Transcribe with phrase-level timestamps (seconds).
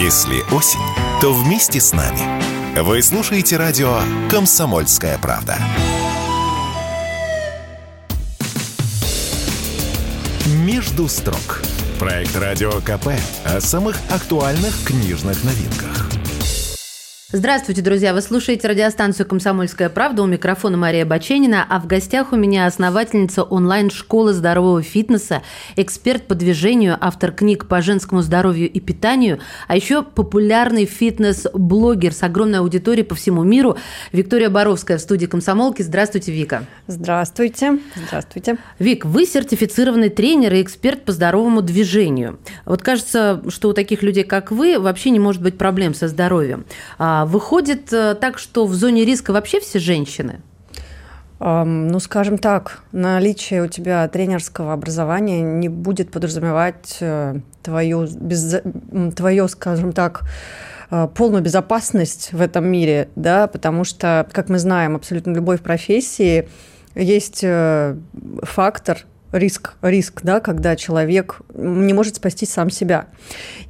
[0.00, 0.80] Если осень,
[1.20, 2.80] то вместе с нами.
[2.80, 5.58] Вы слушаете радио «Комсомольская правда».
[10.46, 11.62] «Между строк»–
[11.98, 13.08] проект Радио КП
[13.44, 16.01] о самых актуальных книжных новинках–
[17.34, 18.12] Здравствуйте, друзья!
[18.12, 20.22] Вы слушаете радиостанцию «Комсомольская правда».
[20.22, 25.40] У микрофона Мария Баченина, а в гостях у меня основательница онлайн-школы здорового фитнеса,
[25.76, 32.22] эксперт по движению, автор книг по женскому здоровью и питанию, а еще популярный фитнес-блогер с
[32.22, 33.78] огромной аудиторией по всему миру
[34.12, 35.80] Виктория Боровская в студии «Комсомолки».
[35.80, 36.66] Здравствуйте, Вика!
[36.86, 37.78] Здравствуйте!
[38.08, 38.58] Здравствуйте!
[38.78, 42.38] Вик, вы сертифицированный тренер и эксперт по здоровому движению.
[42.66, 46.66] Вот кажется, что у таких людей, как вы, вообще не может быть проблем со здоровьем.
[47.22, 50.40] А выходит э, так, что в зоне риска вообще все женщины?
[51.38, 58.60] Ну, скажем так, наличие у тебя тренерского образования не будет подразумевать э, твою, без,
[59.14, 60.22] твою скажем так,
[60.90, 65.62] э, полную безопасность в этом мире, да, потому что, как мы знаем, абсолютно любой в
[65.62, 66.48] профессии
[66.96, 67.44] есть
[68.42, 68.98] фактор,
[69.30, 73.06] риск, риск, да, когда человек не может спасти сам себя.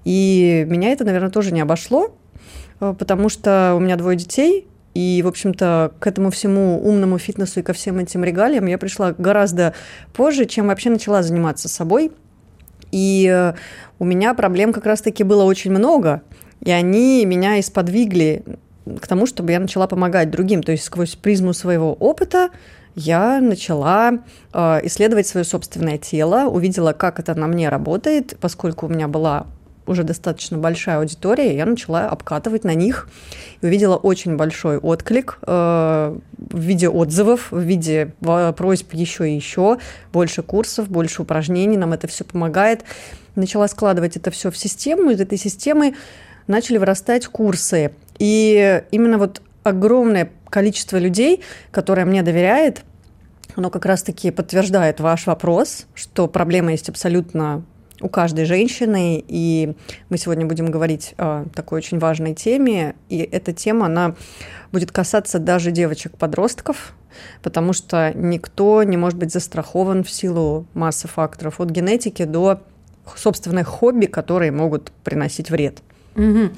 [0.05, 2.17] И меня это, наверное, тоже не обошло,
[2.99, 7.63] потому что у меня двое детей, и, в общем-то, к этому всему умному фитнесу и
[7.63, 9.75] ко всем этим регалиям я пришла гораздо
[10.13, 12.13] позже, чем вообще начала заниматься собой.
[12.91, 13.55] И э,
[13.99, 16.23] у меня проблем как раз-таки было очень много,
[16.61, 18.45] и они меня исподвигли
[19.01, 20.63] к тому, чтобы я начала помогать другим.
[20.63, 22.51] То есть сквозь призму своего опыта
[22.95, 24.19] я начала
[24.53, 29.47] э, исследовать свое собственное тело, увидела, как это на мне работает, поскольку у меня была
[29.87, 33.09] уже достаточно большая аудитория, я начала обкатывать на них
[33.61, 38.15] и увидела очень большой отклик э, в виде отзывов, в виде
[38.57, 39.79] просьб еще и еще,
[40.13, 42.85] больше курсов, больше упражнений, нам это все помогает.
[43.35, 45.95] Начала складывать это все в систему, из этой системы
[46.47, 47.93] начали вырастать курсы.
[48.19, 52.83] И именно вот огромное количество людей, которое мне доверяет,
[53.57, 57.63] оно как раз-таки подтверждает ваш вопрос, что проблема есть абсолютно
[58.03, 59.75] у каждой женщины, и
[60.09, 64.15] мы сегодня будем говорить о такой очень важной теме, и эта тема, она
[64.73, 66.95] будет касаться даже девочек-подростков,
[67.43, 72.61] потому что никто не может быть застрахован в силу массы факторов, от генетики до
[73.17, 75.83] собственных хобби, которые могут приносить вред.
[76.15, 76.51] Угу.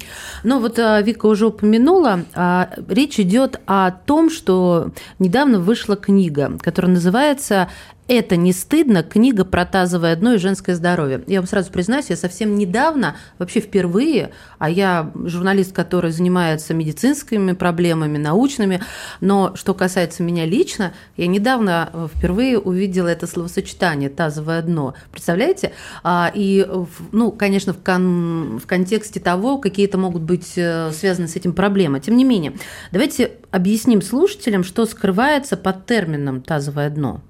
[0.42, 4.90] Ну вот а, Вика уже упомянула, а, речь идет о том, что
[5.20, 7.68] недавно вышла книга, которая называется
[8.08, 9.02] это не стыдно.
[9.02, 11.22] Книга про тазовое дно и женское здоровье.
[11.26, 17.52] Я вам сразу признаюсь, я совсем недавно, вообще впервые, а я журналист, который занимается медицинскими
[17.52, 18.80] проблемами, научными,
[19.20, 24.94] но что касается меня лично, я недавно э, впервые увидела это словосочетание «тазовое дно».
[25.10, 25.72] Представляете?
[26.02, 26.66] А, и,
[27.12, 31.54] ну, конечно, в, кон в контексте того, какие это могут быть э, связаны с этим
[31.54, 32.00] проблемы.
[32.00, 32.52] Тем не менее,
[32.92, 37.22] давайте объясним слушателям, что скрывается под термином «тазовое дно».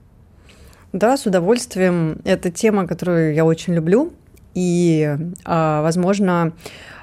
[0.94, 2.20] Да, с удовольствием.
[2.22, 4.12] Это тема, которую я очень люблю.
[4.54, 6.52] И, а, возможно,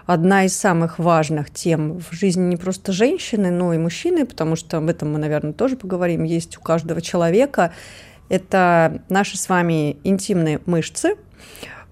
[0.06, 4.78] одна из самых важных тем в жизни не просто женщины, но и мужчины, потому что
[4.78, 7.74] об этом мы, наверное, тоже поговорим, есть у каждого человека.
[8.30, 11.18] Это наши с вами интимные мышцы,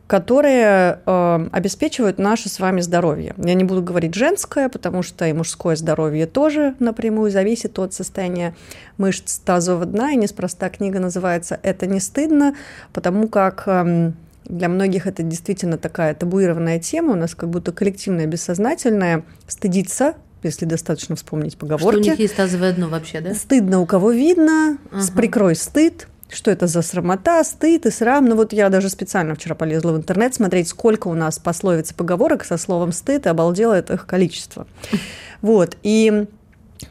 [0.09, 3.36] которые э, обеспечивают наше с вами здоровье.
[3.38, 8.56] Я не буду говорить женское, потому что и мужское здоровье тоже напрямую зависит от состояния
[8.98, 12.56] мышц тазового дна, и неспроста книга называется «Это не стыдно»,
[12.92, 14.12] потому как э,
[14.46, 20.64] для многих это действительно такая табуированная тема, у нас как будто коллективное бессознательное стыдиться если
[20.64, 22.00] достаточно вспомнить поговорки.
[22.00, 23.36] Что у них есть тазовое дно вообще, да?
[23.36, 25.03] Стыдно у кого видно, ага.
[25.14, 28.26] прикрой стыд, что это за срамота, стыд и срам.
[28.26, 31.94] Ну вот я даже специально вчера полезла в интернет смотреть, сколько у нас пословиц и
[31.96, 34.68] поговорок со словом стыд, и обалдела это их количество.
[35.42, 36.28] Вот, и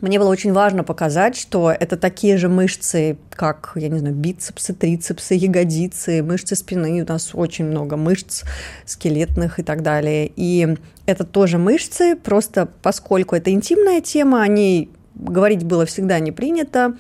[0.00, 4.74] мне было очень важно показать, что это такие же мышцы, как, я не знаю, бицепсы,
[4.74, 7.02] трицепсы, ягодицы, мышцы спины.
[7.02, 8.44] У нас очень много мышц
[8.84, 10.30] скелетных и так далее.
[10.36, 10.76] И
[11.06, 16.94] это тоже мышцы, просто поскольку это интимная тема, о ней говорить было всегда не принято,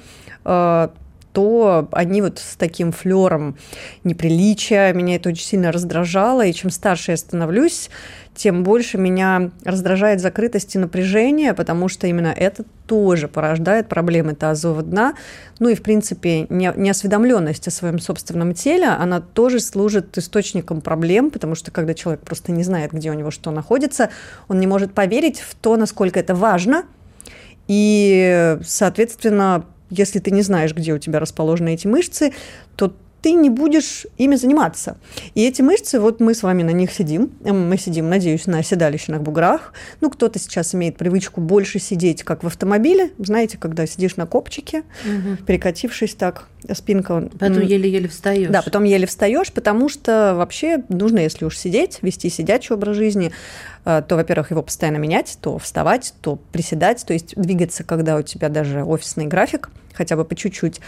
[1.38, 3.56] э, то они вот с таким флером
[4.02, 7.90] неприличия, меня это очень сильно раздражало, и чем старше я становлюсь,
[8.34, 14.82] тем больше меня раздражает закрытость и напряжение, потому что именно это тоже порождает проблемы тазового
[14.82, 15.14] дна.
[15.60, 21.54] Ну и, в принципе, неосведомленность о своем собственном теле, она тоже служит источником проблем, потому
[21.54, 24.10] что когда человек просто не знает, где у него что находится,
[24.48, 26.84] он не может поверить в то, насколько это важно,
[27.68, 32.32] и, соответственно, если ты не знаешь, где у тебя расположены эти мышцы,
[32.76, 34.96] то ты не будешь ими заниматься.
[35.34, 39.22] И эти мышцы, вот мы с вами на них сидим, мы сидим, надеюсь, на седалищных
[39.22, 39.72] буграх.
[40.00, 44.82] Ну, кто-то сейчас имеет привычку больше сидеть, как в автомобиле, знаете, когда сидишь на копчике,
[45.04, 45.36] угу.
[45.46, 47.28] перекатившись так, спинка...
[47.38, 48.50] Потом еле-еле встаешь.
[48.50, 53.32] Да, потом еле встаешь, потому что вообще нужно, если уж сидеть, вести сидячий образ жизни,
[53.84, 58.48] то, во-первых, его постоянно менять, то вставать, то приседать, то есть двигаться, когда у тебя
[58.48, 60.80] даже офисный график– хотя бы по чуть-чуть.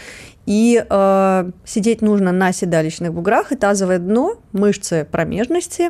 [0.45, 5.89] И э, сидеть нужно на седалищных буграх, и тазовое дно, мышцы промежности,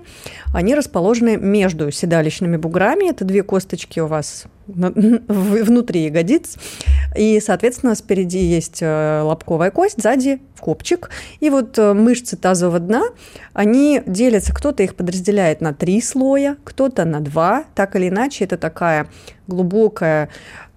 [0.53, 3.09] они расположены между седалищными буграми.
[3.09, 6.57] Это две косточки у вас внутри ягодиц.
[7.15, 11.09] И, соответственно, спереди есть э, лобковая кость, сзади копчик.
[11.39, 13.03] И вот э, мышцы тазового дна,
[13.53, 17.65] они делятся, кто-то их подразделяет на три слоя, кто-то на два.
[17.75, 19.07] Так или иначе, это такая
[19.47, 20.29] глубокая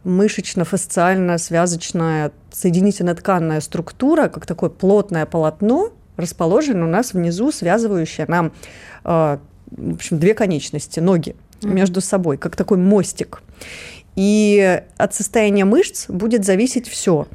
[0.04, 8.52] мышечно-фасциально-связочная соединительно-тканная структура, как такое плотное полотно, расположено у нас внизу, связывающее нам
[9.04, 9.38] э,
[9.76, 13.42] в общем, две конечности, ноги между собой, как такой мостик.
[14.16, 17.26] И от состояния мышц будет зависеть все.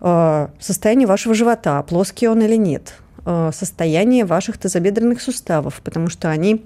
[0.00, 2.94] Э, состояние вашего живота, плоский он или нет,
[3.24, 6.64] э, состояние ваших тазобедренных суставов, потому что они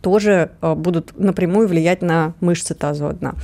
[0.00, 3.34] тоже будут напрямую влиять на мышцы тазового дна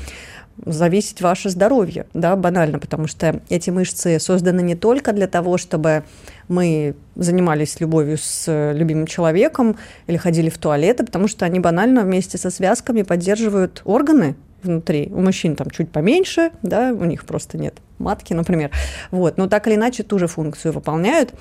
[0.64, 6.04] зависеть ваше здоровье, да, банально, потому что эти мышцы созданы не только для того, чтобы
[6.48, 9.76] мы занимались любовью с любимым человеком
[10.06, 15.10] или ходили в туалет, а потому что они банально вместе со связками поддерживают органы внутри.
[15.12, 18.70] У мужчин там чуть поменьше, да, у них просто нет матки, например.
[19.10, 19.36] Вот.
[19.36, 21.32] Но так или иначе ту же функцию выполняют.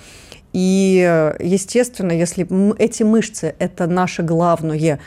[0.51, 4.99] И, естественно, если эти мышцы– это наше главное,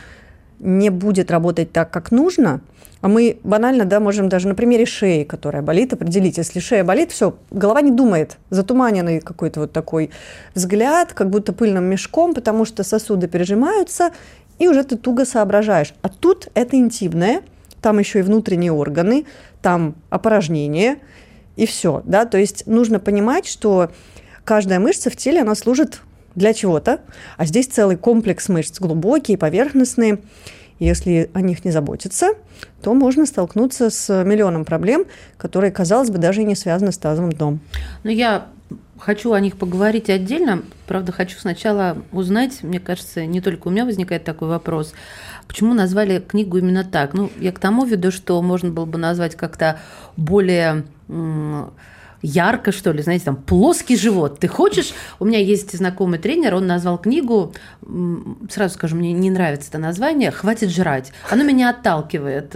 [0.61, 2.61] не будет работать так, как нужно–
[3.03, 6.39] а мы банально, да, можем даже на примере шеи, которая болит, определить.
[6.39, 10.11] Если шея болит, все, голова не думает, затуманенный какой-то вот такой
[10.55, 14.13] взгляд, как будто пыльным мешком, потому что сосуды пережимаются,
[14.61, 15.95] и уже ты туго соображаешь.
[16.03, 17.43] А тут это интимное,
[17.83, 19.27] там еще и внутренние органы,
[19.61, 20.99] там опорожнение,
[21.57, 23.91] и все, да, то есть нужно понимать, что
[24.45, 26.01] каждая мышца в теле, она служит
[26.35, 27.01] для чего-то,
[27.37, 30.21] а здесь целый комплекс мышц, глубокие, поверхностные,
[30.79, 32.31] если о них не заботиться,
[32.83, 35.05] то можно столкнуться с миллионом проблем,
[35.37, 37.61] которые, казалось бы, даже и не связаны с тазовым дном.
[38.03, 38.47] Но я
[39.05, 40.63] хочу о них поговорить отдельно.
[40.87, 44.95] Правда, хочу сначала узнать, мне кажется, не только у меня возникает такой вопрос,
[45.49, 47.13] почему назвали книгу именно так?
[47.13, 49.81] Ну, я к тому веду, что можно было бы назвать как-то
[50.17, 50.85] более
[52.23, 54.39] ярко, что ли, знаете, там плоский живот.
[54.39, 54.93] Ты хочешь?
[55.19, 57.53] У меня есть знакомый тренер, он назвал книгу,
[58.51, 61.13] сразу скажу, мне не нравится это название, «Хватит жрать».
[61.31, 62.55] Оно меня отталкивает.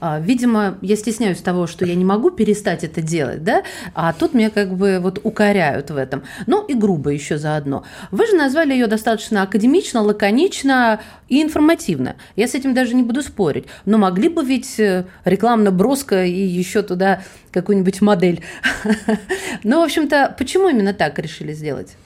[0.00, 3.62] А, видимо, я стесняюсь того, что я не могу перестать это делать, да,
[3.94, 6.22] а тут меня как бы вот укоряют в этом.
[6.46, 7.84] Ну и грубо еще заодно.
[8.10, 12.16] Вы же назвали ее достаточно академично, лаконично и информативно.
[12.36, 13.66] Я с этим даже не буду спорить.
[13.84, 17.22] Но могли бы ведь э, рекламно-броско и еще туда
[17.60, 18.42] какую-нибудь модель.
[19.64, 21.96] Ну, в общем-то, почему именно так решили сделать?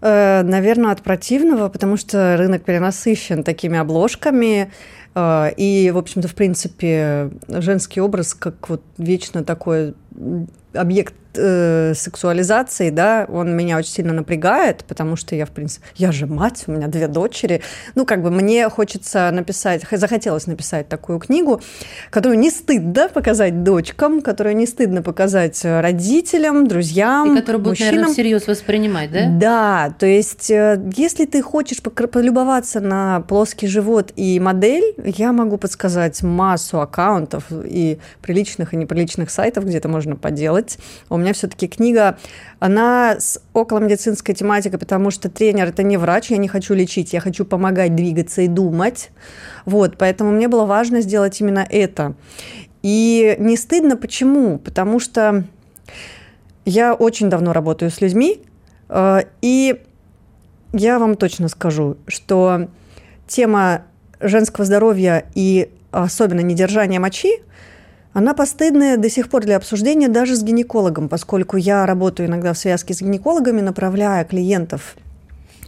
[0.00, 4.72] Э, Наверное, от противного, потому что рынок перенасыщен такими обложками.
[5.14, 9.94] Э, и, в общем-то, в принципе, женский образ как вот вечно такой
[10.72, 16.12] объект э, сексуализации, да, он меня очень сильно напрягает, потому что я, в принципе, я
[16.12, 17.62] же мать, у меня две дочери.
[17.94, 21.60] Ну, как бы мне хочется написать, захотелось написать такую книгу,
[22.10, 28.12] которую не стыдно показать дочкам, которую не стыдно показать родителям, друзьям, И которую будут, наверное,
[28.12, 29.26] всерьез воспринимать, да?
[29.28, 35.58] Да, то есть, э, если ты хочешь полюбоваться на плоский живот и модель, я могу
[35.58, 40.78] подсказать массу аккаунтов и приличных, и неприличных сайтов, где это можно поделать.
[41.08, 42.18] У меня все-таки книга,
[42.58, 47.20] она с околомедицинской тематикой, потому что тренер– это не врач, я не хочу лечить, я
[47.20, 49.10] хочу помогать двигаться и думать.
[49.64, 52.14] Вот, поэтому мне было важно сделать именно это.
[52.82, 54.58] И не стыдно почему?
[54.58, 55.44] Потому что
[56.64, 58.42] я очень давно работаю с людьми,
[58.88, 59.80] э, и
[60.72, 62.68] я вам точно скажу, что
[63.26, 63.82] тема
[64.20, 67.42] женского здоровья и особенно недержания мочи
[68.18, 72.58] она постыдная до сих пор для обсуждения даже с гинекологом, поскольку я работаю иногда в
[72.58, 74.96] связке с гинекологами, направляя клиентов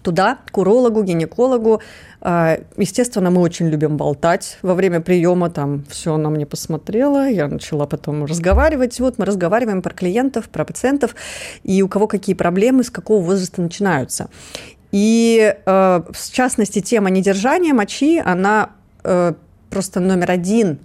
[0.03, 1.81] туда, к урологу, гинекологу.
[2.21, 4.59] А, естественно, мы очень любим болтать.
[4.63, 8.99] Во время приема там все она мне посмотрела, я начала потом разговаривать.
[8.99, 11.15] Вот мы разговариваем про клиентов, про пациентов,
[11.63, 14.29] и у кого какие проблемы, с какого возраста начинаются.
[14.91, 18.71] И э, в частности, тема недержания мочи, она
[19.05, 19.35] э,
[19.71, 20.81] просто номер один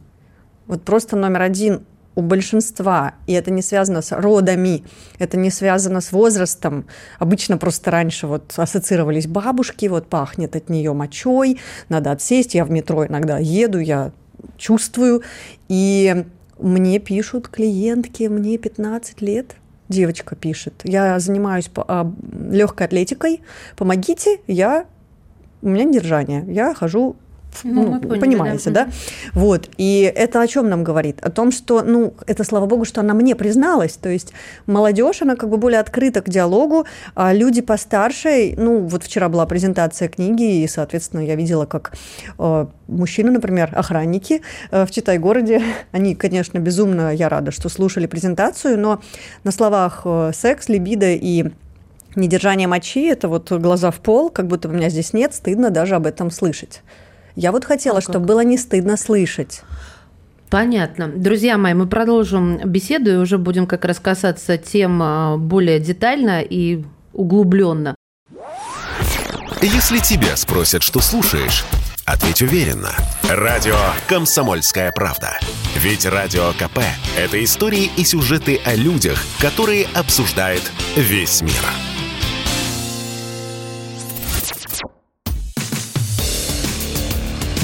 [0.68, 4.84] вот просто номер один у большинства, и это не связано с родами,
[5.20, 6.86] это не связано с возрастом.
[7.20, 12.56] Обычно просто раньше вот ассоциировались бабушки, вот пахнет от нее мочой, надо отсесть.
[12.56, 14.12] Я в метро иногда еду, я
[14.58, 15.24] чувствую.
[15.68, 16.26] И
[16.58, 19.56] мне пишут клиентки, мне 15 лет,
[19.90, 22.12] девочка пишет, я занимаюсь а,
[22.50, 23.42] легкой атлетикой,
[23.76, 24.86] помогите, я
[25.62, 27.18] у меня держание, я хожу
[27.64, 28.86] ну, ну поняли, понимаете, да?
[28.86, 28.92] да?
[29.34, 31.20] Вот, и это о чем нам говорит?
[31.22, 34.34] О том, что, ну, это, слава богу, что она мне призналась, то есть
[34.66, 36.86] молодежь, она как бы более открыта к диалогу,
[37.16, 41.94] а люди постарше, ну, вот вчера была презентация книги, и, соответственно, я видела, как
[42.38, 48.80] э, мужчины, например, охранники э, в Читай-городе, они, конечно, безумно, я рада, что слушали презентацию,
[48.80, 49.02] но
[49.44, 51.46] на словах э, секс, либидо и
[52.16, 55.96] недержание мочи, это вот глаза в пол, как будто у меня здесь нет, стыдно даже
[55.96, 56.82] об этом слышать.
[57.36, 59.62] Я вот хотела, а чтобы было не стыдно слышать.
[60.50, 61.08] Понятно.
[61.08, 66.42] Друзья мои, мы продолжим беседу и уже будем как раз касаться тем а, более детально
[66.42, 67.96] и углубленно.
[69.62, 71.66] Если тебя спросят, что слушаешь,
[72.06, 72.92] ответь уверенно.
[73.28, 73.76] Радио
[74.08, 75.40] «Комсомольская правда».
[75.76, 76.80] Ведь Радио КП–
[77.18, 80.62] это истории и сюжеты о людях, которые обсуждает
[80.96, 81.95] весь мир.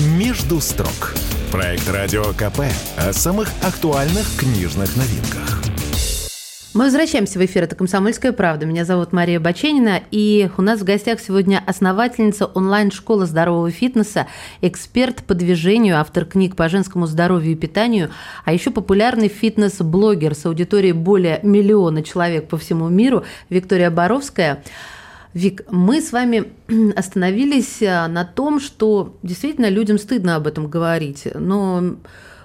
[0.01, 1.13] «Между строк»–
[1.51, 2.61] проект Радио КП
[2.97, 5.61] о самых актуальных книжных новинках.
[6.73, 7.65] Мы возвращаемся в эфир.
[7.65, 8.65] Это «Комсомольская правда».
[8.65, 10.01] Меня зовут Мария Баченина.
[10.09, 14.25] И у нас в гостях сегодня основательница онлайн-школы здорового фитнеса,
[14.61, 18.09] эксперт по движению, автор книг по женскому здоровью и питанию,
[18.43, 24.63] а еще популярный фитнес-блогер с аудиторией более миллиона человек по всему миру Виктория Боровская–
[25.33, 26.51] Вик, мы с вами
[26.95, 31.95] остановились э, на том, что действительно людям стыдно об этом говорить, но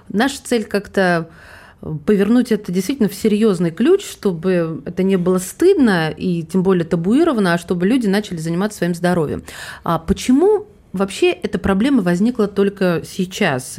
[0.09, 1.29] наша цель как-то
[2.07, 7.55] повернуть это действительно в серьезный ключ, чтобы это не было стыдно и тем более табуировано,
[7.55, 9.43] а чтобы люди начали заниматься своим здоровьем.
[9.85, 13.79] А почему Вообще эта проблема возникла только сейчас.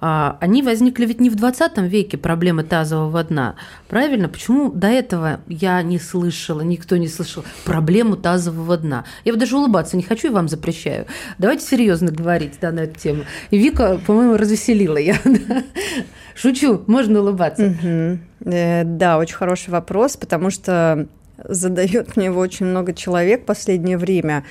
[0.00, 3.56] А, они возникли ведь не в 20 веке, проблемы тазового дна.
[3.88, 4.28] Правильно?
[4.28, 9.04] Почему до этого я не слышала, никто не слышал проблему тазового дна?
[9.24, 11.06] Я вот даже улыбаться не хочу и вам запрещаю.
[11.38, 13.24] Давайте серьезно говорить да, на эту тему.
[13.50, 15.16] И Вика, по-моему, развеселила я.
[16.34, 18.18] Шучу, можно улыбаться.
[18.44, 21.08] Э, да, очень хороший вопрос, потому что
[21.42, 24.44] задает мне его очень много человек в последнее время.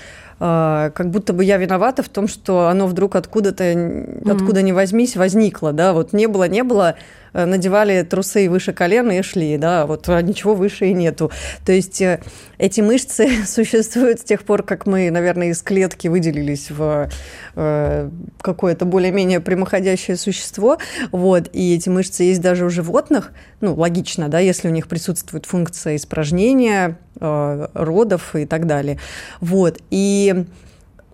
[0.45, 4.29] А, как будто бы я виновата в том, что оно вдруг откуда-то, mm-hmm.
[4.29, 6.97] откуда ни возьмись, возникло, да, вот не было, не было,
[7.33, 11.31] Э, надевали трусы выше колена и шли, да, вот а ничего выше и нету.
[11.65, 12.21] То есть э,
[12.57, 17.09] эти мышцы существуют с тех пор, как мы, наверное, из клетки выделились в
[17.55, 18.09] э,
[18.39, 20.77] какое-то более-менее прямоходящее существо,
[21.11, 23.31] вот, и эти мышцы есть даже у животных,
[23.61, 28.99] ну, логично, да, если у них присутствует функция испражнения, родов и так далее,
[29.39, 30.45] вот, и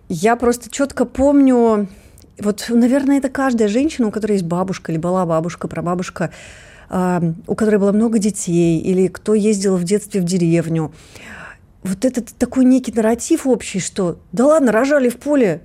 [0.08, 1.88] я просто четко помню
[2.40, 6.30] вот, наверное, это каждая женщина, у которой есть бабушка или была бабушка, прабабушка,
[6.90, 10.92] у которой было много детей, или кто ездил в детстве в деревню.
[11.82, 15.60] Вот этот такой некий нарратив общий, что да ладно, рожали в поле,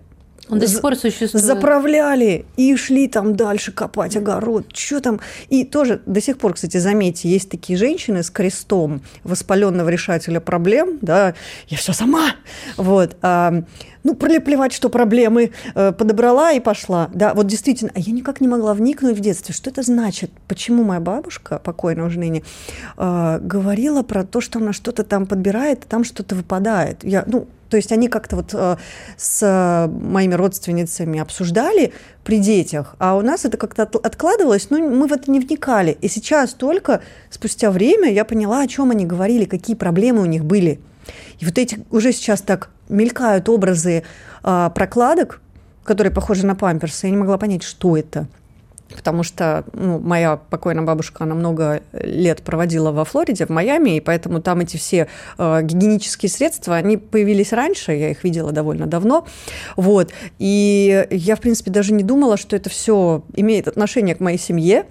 [0.50, 1.44] он до сих пор существует.
[1.44, 4.66] Заправляли и шли там дальше копать огород.
[4.74, 5.20] Что там?
[5.50, 11.00] И тоже до сих пор, кстати, заметьте, есть такие женщины с крестом воспаленного решателя проблем,
[11.02, 11.34] да,
[11.68, 12.36] я все сама,
[12.78, 13.64] вот, а,
[14.04, 17.10] ну, плевать, что проблемы, э, подобрала и пошла.
[17.12, 20.84] Да, вот действительно, а я никак не могла вникнуть в детстве, что это значит, почему
[20.84, 22.44] моя бабушка, покойная уже ныне,
[22.98, 27.04] э, говорила про то, что она что-то там подбирает, там что-то выпадает.
[27.04, 28.78] Я, ну, то есть они как-то вот э,
[29.18, 31.94] с моими родственницами обсуждали
[32.24, 35.98] при детях, а у нас это как-то откладывалось, но мы в это не вникали.
[36.02, 40.46] И сейчас только спустя время я поняла, о чем они говорили, какие проблемы у них
[40.46, 40.80] были.
[41.40, 44.04] И вот эти уже сейчас так мелькают образы
[44.44, 45.42] э, прокладок,
[45.84, 47.08] которые похожи на памперсы.
[47.08, 48.28] Я не могла понять, что это.
[48.94, 54.00] Потому что ну, моя покойная бабушка, она много лет проводила во Флориде, в Майами, и
[54.00, 59.26] поэтому там эти все э, гигиенические средства, они появились раньше, я их видела довольно давно.
[59.76, 60.12] Вот.
[60.38, 64.86] И я, в принципе, даже не думала, что это все имеет отношение к моей семье.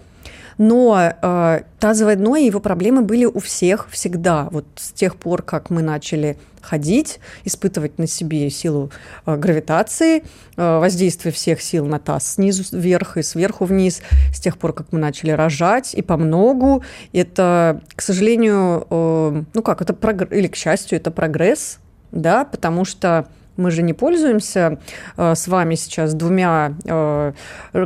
[0.58, 4.48] Но э, тазовое дно и его проблемы были у всех всегда.
[4.50, 8.90] Вот с тех пор, как мы начали ходить, испытывать на себе силу
[9.26, 10.24] э, гравитации,
[10.56, 14.92] э, воздействие всех сил на таз снизу вверх и сверху вниз, с тех пор, как
[14.92, 16.82] мы начали рожать и по многу,
[17.12, 20.26] это, к сожалению, э, ну как, это прогр...
[20.32, 21.78] или к счастью, это прогресс,
[22.10, 24.78] да, потому что Мы же не пользуемся
[25.16, 27.32] э, с вами сейчас двумя э,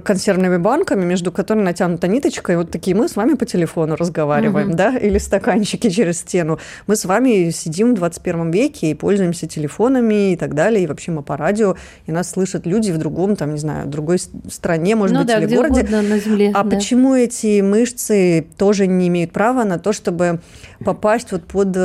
[0.03, 4.69] консервными банками, между которыми натянута ниточка, и вот такие мы с вами по телефону разговариваем,
[4.69, 4.77] угу.
[4.77, 6.59] да, или стаканчики через стену.
[6.87, 11.11] Мы с вами сидим в 21 веке и пользуемся телефонами и так далее, и вообще
[11.11, 15.15] мы по радио, и нас слышат люди в другом, там, не знаю, другой стране, может
[15.15, 15.87] ну, быть, да, или городе.
[15.91, 16.51] на земле.
[16.55, 16.77] А да.
[16.77, 20.41] почему эти мышцы тоже не имеют права на то, чтобы
[20.85, 21.77] попасть вот под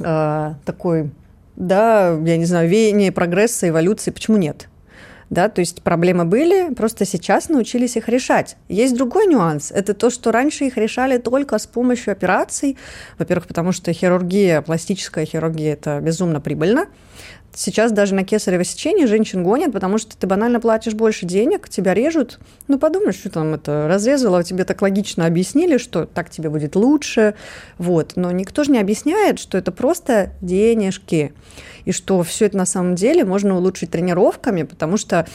[0.00, 1.10] э, такой
[1.56, 4.68] да, я не знаю, веяние прогресса, эволюции, почему нет?
[5.28, 8.56] Да, то есть проблемы были, просто сейчас научились их решать.
[8.68, 9.72] Есть другой нюанс.
[9.72, 12.76] Это то, что раньше их решали только с помощью операций.
[13.18, 16.86] Во-первых, потому что хирургия, пластическая хирургия– это безумно прибыльно.
[17.58, 21.94] Сейчас даже на кесарево сечение женщин гонят, потому что ты банально платишь больше денег, тебя
[21.94, 22.38] режут.
[22.68, 27.34] Ну, подумаешь, что там это разрезало, тебе так логично объяснили, что так тебе будет лучше.
[27.78, 28.12] Вот.
[28.14, 31.32] Но никто же не объясняет, что это просто денежки.
[31.86, 35.26] И что все это на самом деле можно улучшить тренировками, потому что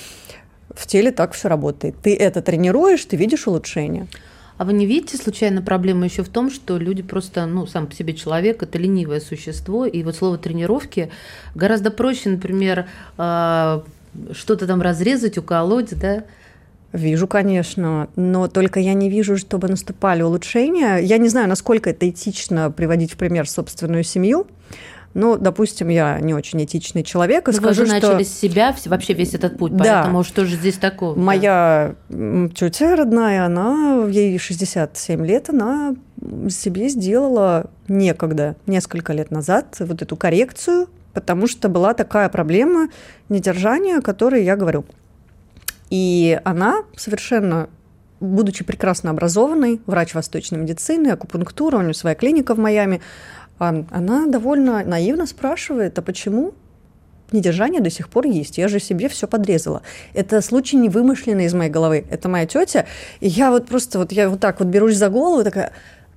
[0.70, 1.96] в теле так все работает.
[2.04, 4.08] Ты это тренируешь, ты видишь улучшение.
[4.62, 7.96] А вы не видите случайно проблему еще в том, что люди просто, ну, сам по
[7.96, 11.10] себе человек, это ленивое существо, и вот слово тренировки
[11.56, 12.86] гораздо проще, например,
[13.18, 13.84] а,
[14.34, 16.26] что-то там разрезать, уколоть, да,
[16.94, 20.98] Вижу, конечно, но только я не вижу, чтобы наступали улучшения.
[20.98, 24.46] Я не знаю, насколько это этично приводить в пример собственную семью,
[25.14, 28.08] ну, допустим, я не очень этичный человек, и Но скажу, вы же что...
[28.08, 30.02] начали с себя вообще весь этот путь, да.
[30.04, 31.20] поэтому что же здесь такого?
[31.20, 32.50] Моя да?
[32.56, 35.96] тетя родная, она, ей 67 лет, она
[36.50, 42.88] себе сделала некогда, несколько лет назад, вот эту коррекцию, потому что была такая проблема
[43.28, 44.86] недержания, о которой я говорю.
[45.90, 47.68] И она совершенно
[48.22, 53.02] будучи прекрасно образованной, врач восточной медицины, акупунктура, у нее своя клиника в Майами,
[53.70, 56.54] она довольно наивно спрашивает, а почему
[57.32, 58.58] недержание до сих пор есть.
[58.58, 59.84] Я же себе все подрезала.
[60.14, 62.06] Это случай не вымышленный из моей головы.
[62.10, 62.86] Это моя тетя.
[63.20, 65.72] И я вот просто вот я вот так вот берусь за голову, такая,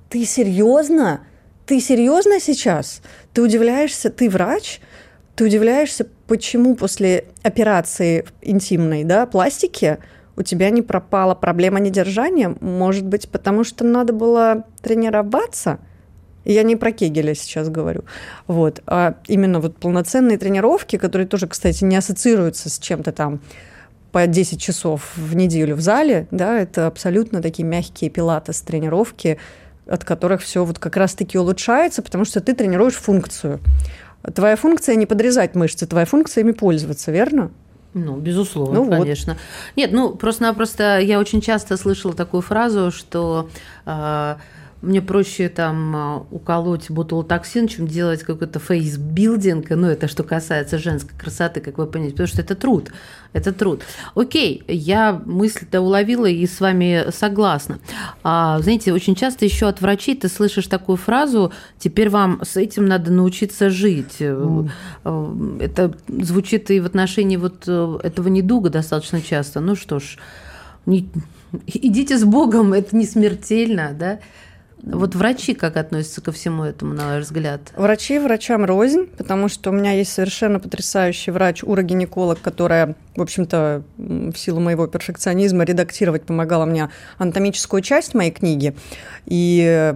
[0.09, 1.21] ты серьезно?
[1.67, 3.03] Ты серьезно сейчас?
[3.33, 4.81] Ты удивляешься, ты врач?
[5.37, 9.99] Ты удивляешься, почему после операции интимной, да, пластики
[10.37, 12.55] у тебя не пропала проблема недержания?
[12.61, 15.78] Может быть, потому что надо было тренироваться–
[16.45, 18.04] я не про Кегеля сейчас говорю.
[18.47, 18.83] Вот.
[18.87, 23.41] А именно вот полноценные тренировки, которые тоже, кстати, не ассоциируются с чем-то там
[24.13, 29.39] по 10 часов в неделю в зале, да, это абсолютно такие мягкие пилатес тренировки,
[29.87, 33.61] от которых все вот как раз-таки улучшается, потому что ты тренируешь функцию.
[34.35, 37.50] Твоя функция не подрезать мышцы, твоя функция ими пользоваться, верно?
[37.95, 39.35] Ну, безусловно, ну, конечно.
[39.35, 39.43] Вот.
[39.76, 43.49] Нет, ну, просто-напросто я очень часто слышала такую фразу, что
[43.87, 44.37] э,
[44.84, 51.18] мне проще там а, уколоть ботулотоксин, чем делать какой-то фейсбилдинг, ну, это что касается женской
[51.18, 52.92] красоты, как вы понимаете, потому что это труд,
[53.32, 53.82] это труд.
[54.14, 57.78] Окей, я мысль-то уловила и с вами согласна.
[58.23, 62.86] А, знаете, очень часто еще от врачей ты слышишь такую фразу, теперь вам с этим
[62.86, 64.20] надо научиться жить.
[64.20, 64.68] Mm.
[65.60, 69.60] Это звучит и в отношении вот э, этого недуга достаточно часто.
[69.60, 70.18] Ну что ж,
[70.86, 71.08] не...
[71.66, 74.18] идите с Богом, это не смертельно, да?
[74.86, 77.73] Вот врачи как относятся ко всему этому, на ваш взгляд?
[77.75, 84.34] Врачи врачам рознь, потому что у меня есть совершенно потрясающий врач-урогинеколог, которая, в общем-то, в
[84.34, 88.76] силу моего перфекционизма редактировать помогала мне анатомическую часть моей книги.
[89.25, 89.94] И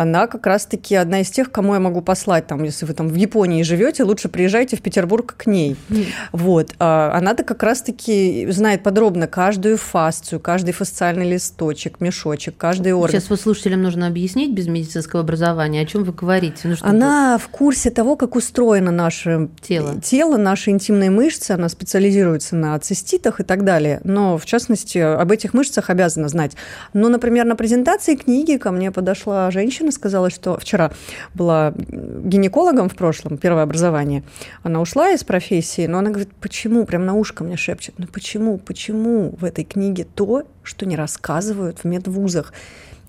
[0.00, 3.14] она как раз-таки одна из тех, кому я могу послать, там, если вы там в
[3.14, 5.76] Японии живете, лучше приезжайте в Петербург к ней.
[5.90, 6.06] Mm.
[6.32, 6.70] Вот.
[6.78, 13.10] А она-то как раз-таки знает подробно каждую фасцию, каждый фасциальный листочек, мешочек, каждый орган.
[13.10, 16.60] Сейчас вы слушателям нужно объяснить без медицинского образования, о чем вы говорите.
[16.64, 20.00] Ну, она в курсе того, как устроено наше тело.
[20.00, 24.00] тело, наши интимные мышцы, она специализируется на циститах и так далее.
[24.04, 26.52] Но, в частности, об этих мышцах обязана знать.
[26.94, 30.90] Но, например, на презентации книги ко мне подошла женщина, женщина сказала, что вчера
[31.34, 34.22] была гинекологом в прошлом, первое образование.
[34.62, 38.58] Она ушла из профессии, но она говорит, почему, прям на ушко мне шепчет, ну почему,
[38.58, 42.52] почему в этой книге то, что не рассказывают в медвузах?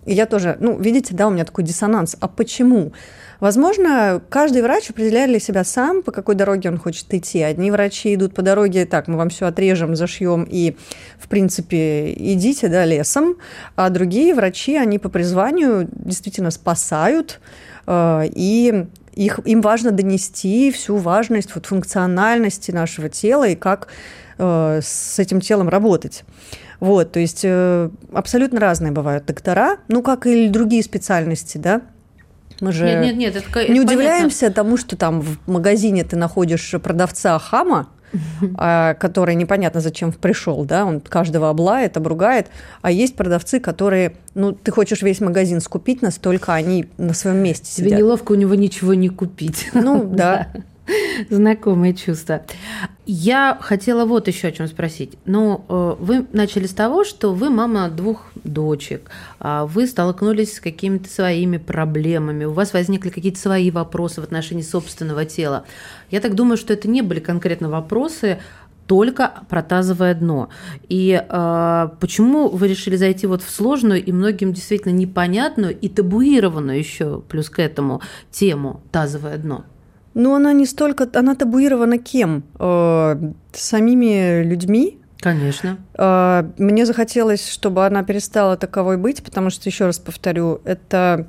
[0.05, 2.17] И я тоже, ну, видите, да, у меня такой диссонанс.
[2.19, 2.91] А почему?
[3.41, 7.41] Возможно, каждый врач определяет для себя сам, по какой дороге он хочет идти.
[7.41, 10.77] Одни врачи идут по дороге, так, мы вам все отрежем, зашьем и,
[11.17, 13.37] в принципе, идите, да, лесом.
[13.75, 17.41] А другие врачи, они по призванию действительно спасают
[17.87, 23.87] э, и их, им важно донести всю важность вот, функциональности нашего тела и как
[24.37, 26.25] э, с этим телом работать.
[26.79, 31.81] Вот, то есть э, абсолютно разные бывают доктора, ну, как и другие специальности, да.
[32.61, 33.91] Мы же Нет, нет, нет, это, это не понятно.
[33.91, 37.89] удивляемся тому, что там в магазине ты находишь продавца хама,
[38.55, 42.47] а, который непонятно зачем пришел, да, он каждого облает, обругает,
[42.81, 47.73] а есть продавцы, которые, ну, ты хочешь весь магазин скупить, настолько они на своем месте
[47.73, 47.99] Тебе сидят.
[47.99, 49.69] неловко у него ничего не купить.
[49.73, 50.49] Ну, да.
[51.29, 52.41] Знакомое чувство.
[53.05, 55.13] Я хотела вот еще о чем спросить.
[55.25, 60.59] Ну, э, вы начали с того, что вы мама двух дочек, а вы столкнулись с
[60.59, 65.65] какими-то своими проблемами, у вас возникли какие-то свои вопросы в отношении собственного тела.
[66.09, 68.39] Я так думаю, что это не были конкретно вопросы
[68.87, 70.49] только про тазовое дно.
[70.89, 76.77] И э, почему вы решили зайти вот в сложную и многим действительно непонятную и табуированную
[76.77, 78.01] еще плюс к этому
[78.31, 79.63] тему тазовое дно?
[80.13, 82.43] Ну, она не столько, она табуирована кем?
[82.59, 83.15] Э,
[83.53, 85.77] самими людьми, Конечно.
[85.97, 91.27] Э, Мне захотелось, чтобы она перестала таковой быть, потому что, еще раз повторю, это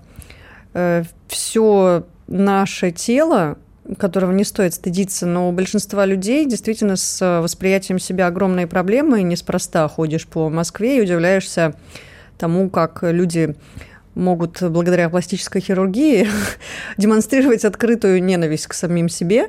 [1.28, 3.58] все наше тело,
[3.98, 9.24] которого не стоит стыдиться, но у большинства людей действительно с восприятием себя огромные проблемы, и
[9.24, 11.74] неспроста ходишь по Москве и удивляешься
[12.38, 13.54] тому, как люди
[14.14, 16.28] могут благодаря пластической хирургии
[16.96, 19.48] демонстрировать открытую ненависть к самим себе.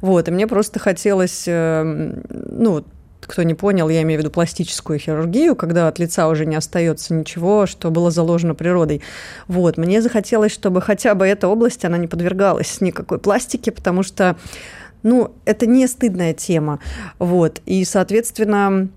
[0.00, 2.84] Вот, и мне просто хотелось, ну,
[3.26, 7.14] кто не понял, я имею в виду пластическую хирургию, когда от лица уже не остается
[7.14, 9.02] ничего, что было заложено природой.
[9.48, 14.36] Вот, мне захотелось, чтобы хотя бы эта область, она не подвергалась никакой пластике, потому что,
[15.02, 16.80] ну, это не стыдная тема.
[17.18, 18.88] Вот, и, соответственно,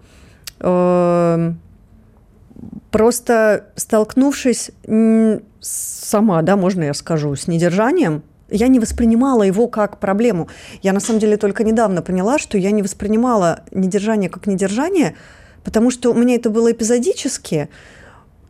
[0.60, 1.54] э-
[2.92, 4.72] просто столкнувшись
[5.60, 10.48] сама, да, можно я скажу, с недержанием, я не воспринимала его как проблему.
[10.82, 15.16] Я на самом деле только недавно поняла, что я не воспринимала недержание как недержание,
[15.64, 17.70] потому что у меня это было эпизодически.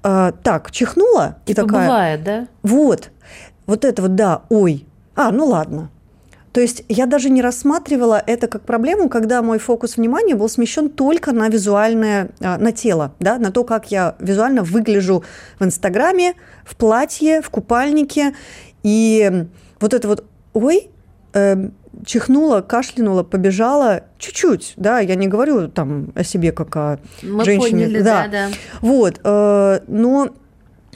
[0.03, 1.87] А, так, чихнула типа и такая.
[1.87, 2.47] Бывает, да?
[2.63, 3.11] Вот,
[3.65, 4.85] вот это вот, да, ой.
[5.15, 5.89] А, ну ладно.
[6.53, 10.89] То есть я даже не рассматривала это как проблему, когда мой фокус внимания был смещен
[10.89, 15.23] только на визуальное, на тело, да, на то, как я визуально выгляжу
[15.59, 16.33] в Инстаграме,
[16.63, 18.33] в платье, в купальнике.
[18.81, 19.45] И
[19.79, 20.89] вот это вот, ой,
[21.33, 21.69] э,
[22.05, 27.85] чихнула, кашлянула, побежала чуть-чуть, да, я не говорю там о себе как о Мы женщине.
[27.85, 28.47] поняли, да, да.
[28.81, 30.29] Вот, э, но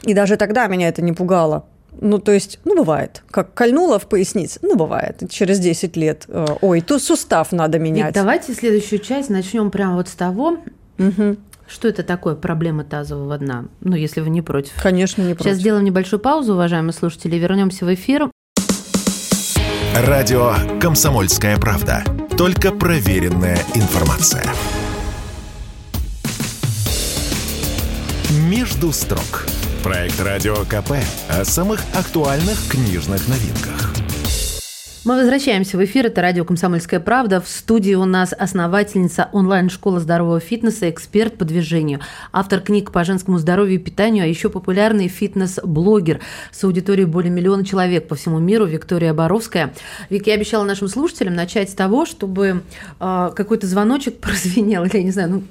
[0.04, 1.66] и даже тогда меня это не пугало.
[2.00, 3.22] Ну, то есть, ну, бывает.
[3.30, 5.22] Как кольнула в пояснице, ну, бывает.
[5.28, 6.24] Через 10 лет.
[6.26, 8.06] Э, ой, тут сустав надо менять.
[8.06, 10.56] Вик, давайте следующую часть начнем прямо вот с того,
[10.98, 11.36] Угу.
[11.68, 13.66] что это такое проблема тазового дна.
[13.80, 14.72] Ну, если вы не против.
[14.82, 15.56] Конечно, не Сейчас против.
[15.60, 18.30] сделаем небольшую паузу, уважаемые слушатели, вернемся в эфир.
[19.94, 22.02] Радио «Комсомольская правда».
[22.38, 24.42] Только проверенная информация.
[28.30, 29.46] «Между строк».
[29.82, 30.92] Проект «Радио КП»
[31.28, 34.01] о самых актуальных книжных новинках.
[35.04, 36.06] Мы возвращаемся в эфир.
[36.06, 37.40] Это радио «Комсомольская правда».
[37.40, 41.98] В студии у нас основательница онлайн-школы здорового фитнеса, эксперт по движению,
[42.30, 46.20] автор книг по женскому здоровью и питанию, а еще популярный фитнес-блогер
[46.52, 49.74] с аудиторией более миллиона человек по всему миру Виктория Боровская.
[50.08, 52.62] Вик, я обещала нашим слушателям начать с того, чтобы
[53.00, 55.42] э, какой-то звоночек прозвенел, или я не знаю, ну,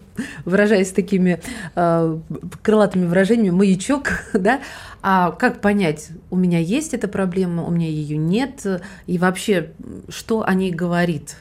[0.45, 1.41] выражаясь такими
[1.75, 2.17] э,
[2.61, 4.61] крылатыми выражениями, маячок, да,
[5.01, 8.65] а как понять, у меня есть эта проблема, у меня ее нет,
[9.07, 9.71] и вообще,
[10.09, 11.37] что о ней говорит?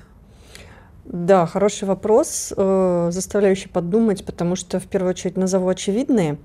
[1.05, 6.38] Да, хороший вопрос, э, заставляющий подумать, потому что в первую очередь назову очевидные,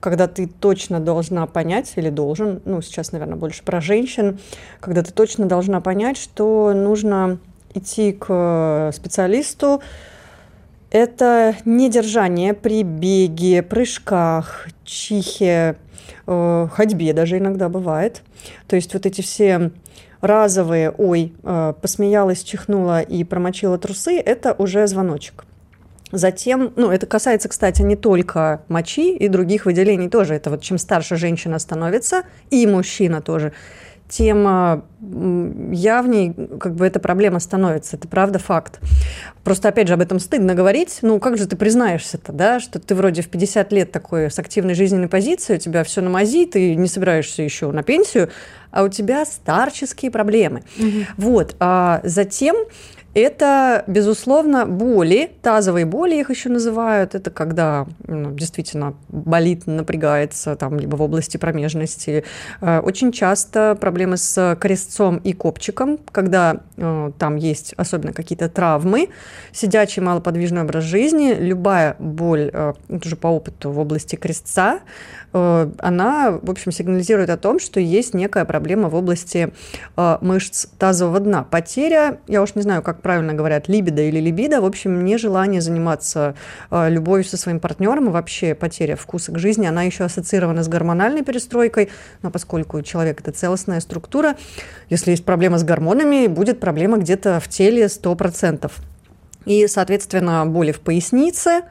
[0.00, 4.38] когда ты точно должна понять или должен, ну сейчас, наверное, больше про женщин,
[4.80, 7.38] когда ты точно должна понять, что нужно
[7.72, 9.80] идти к специалисту,
[10.92, 15.76] это недержание при беге, прыжках, чихе,
[16.26, 18.22] э, ходьбе даже иногда бывает.
[18.68, 19.72] То есть вот эти все
[20.20, 25.46] разовые, ой, э, посмеялась, чихнула и промочила трусы, это уже звоночек.
[26.12, 30.34] Затем, ну, это касается, кстати, не только мочи и других выделений тоже.
[30.34, 33.54] Это вот чем старше женщина становится, и мужчина тоже,
[34.10, 37.96] тем явней как бы эта проблема становится.
[37.96, 38.80] Это правда факт.
[39.42, 41.00] Просто, опять же, об этом стыдно говорить.
[41.02, 44.74] Ну, как же ты признаешься-то, да, что ты вроде в 50 лет такой с активной
[44.74, 48.30] жизненной позицией, у тебя все на мази, ты не собираешься еще на пенсию,
[48.70, 50.62] а у тебя старческие проблемы.
[50.78, 51.06] Угу.
[51.16, 51.56] Вот.
[51.58, 52.54] А затем
[53.14, 57.14] Это, безусловно, боли, тазовые боли их еще называют.
[57.14, 62.24] Это когда ну, действительно болит, напрягается, там, либо в области промежности.
[62.62, 64.56] Э, очень часто проблемы с
[64.92, 69.08] крестцом и копчиком, когда э, там есть особенно какие-то травмы,
[69.52, 74.80] сидячий малоподвижный образ жизни, любая боль, э, уже по опыту в области крестца,
[75.32, 79.52] Э, она, в общем, сигнализирует о том, что есть некая проблема в области
[79.96, 81.44] э, мышц тазового дна.
[81.44, 86.34] Потеря, я уж не знаю, как правильно говорят, либидо или либидо, в общем, нежелание заниматься
[86.70, 90.68] э, любовью со своим партнером и вообще потеря вкуса к жизни, она еще ассоциирована с
[90.68, 91.90] гормональной перестройкой,
[92.22, 94.36] но поскольку человек– это целостная структура,
[94.92, 98.70] если есть проблема с гормонами, будет проблема где-то в теле 100%.
[99.46, 101.62] И, соответственно, боли в пояснице,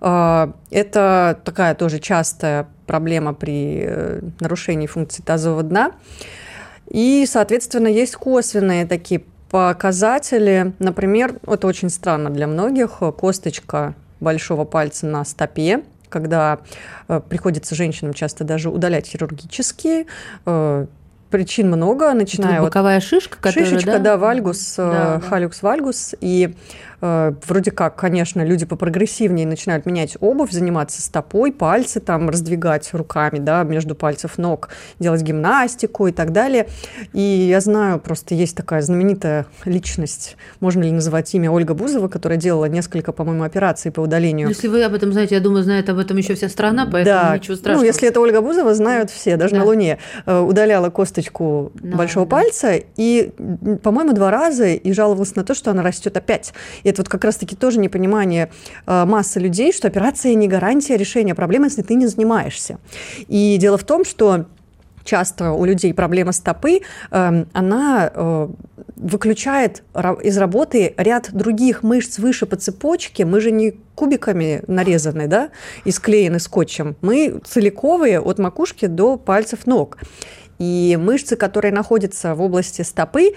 [0.00, 5.90] это такая тоже частая проблема при э, нарушении функции тазового дна.
[6.88, 10.72] И, соответственно, есть косвенные такие показатели.
[10.78, 16.60] Например, это очень странно для многих, косточка большого пальца на стопе, когда
[17.08, 20.06] э, приходится женщинам часто даже удалять хирургически,
[20.46, 20.86] э,
[21.30, 26.54] причин много, начиная Это боковая шишка, которая, шишечка, да, да вальгус, да, халюкс вальгус, и
[26.54, 33.38] Э, вроде как, конечно, люди попрогрессивнее начинают менять обувь, заниматься стопой, пальцы там раздвигать руками,
[33.38, 36.68] да, между пальцев ног, делать гимнастику и так далее.
[37.12, 42.38] И я знаю, просто есть такая знаменитая личность, можно ли называть имя Ольга Бузова, которая
[42.38, 44.48] делала несколько, по-моему, операций по удалению.
[44.48, 47.36] Если вы об этом знаете, я думаю, знает об этом еще вся страна, поэтому да.
[47.36, 47.80] ничего ну, страшного.
[47.82, 49.60] Ну, если это Ольга Бузова, знают все, даже да.
[49.60, 49.98] на Луне.
[50.26, 52.30] Э, удаляла косточку да, большого да.
[52.30, 53.32] пальца и,
[53.82, 56.52] по-моему, два раза и жаловалась на то, что она растет опять.
[56.88, 58.50] И это вот как раз-таки тоже непонимание
[58.86, 62.78] э, массы людей, что операция не гарантия решения проблемы, если ты не занимаешься.
[63.28, 64.46] И дело в том, что
[65.04, 68.48] часто у людей проблема стопы, э, она э,
[68.96, 69.82] выключает
[70.22, 73.26] из работы ряд других мышц выше по цепочке.
[73.26, 75.50] Мы же не кубиками нарезаны, да,
[75.84, 76.96] и склеены скотчем.
[77.02, 79.98] Мы целиковые от макушки до пальцев ног.
[80.58, 83.34] И мышцы, которые находятся в области стопы,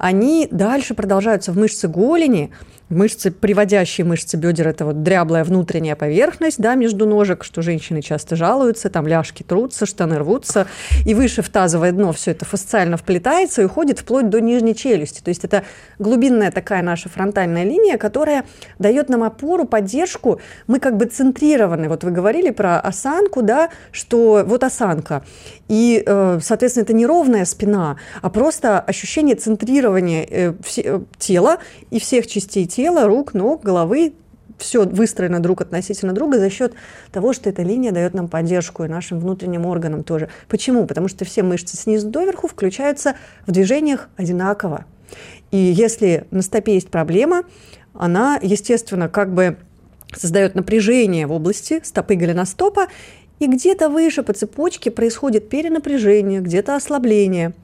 [0.00, 2.50] они дальше продолжаются в мышцы голени,
[2.90, 8.34] Мышцы, приводящие мышцы бедер– это вот дряблая внутренняя поверхность да, между ножек, что женщины часто
[8.34, 10.66] жалуются, там ляжки трутся, штаны рвутся,
[11.06, 15.20] и выше в тазовое дно все это фасциально вплетается и уходит вплоть до нижней челюсти.
[15.20, 15.62] То есть это
[16.00, 18.44] глубинная такая наша фронтальная линия, которая
[18.80, 20.40] дает нам опору, поддержку.
[20.66, 21.88] Мы как бы центрированы.
[21.88, 25.22] Вот вы говорили про осанку, да, что вот осанка.
[25.68, 31.58] И, э, соответственно, это не ровная спина, а просто ощущение центрирования э, э, тела
[31.92, 34.14] и всех частей тела тела, рук, ног, головы,
[34.56, 36.72] все выстроено друг относительно друга за счет
[37.12, 40.30] того, что эта линия дает нам поддержку и нашим внутренним органам тоже.
[40.48, 40.86] Почему?
[40.86, 43.16] Потому что все мышцы снизу доверху включаются
[43.46, 44.86] в движениях одинаково.
[45.50, 47.42] И если на стопе есть проблема,
[47.92, 49.58] она, естественно, как бы
[50.16, 52.86] создает напряжение в области стопы голеностопа,
[53.40, 57.52] и где-то выше по цепочке происходит перенапряжение, где-то ослабление–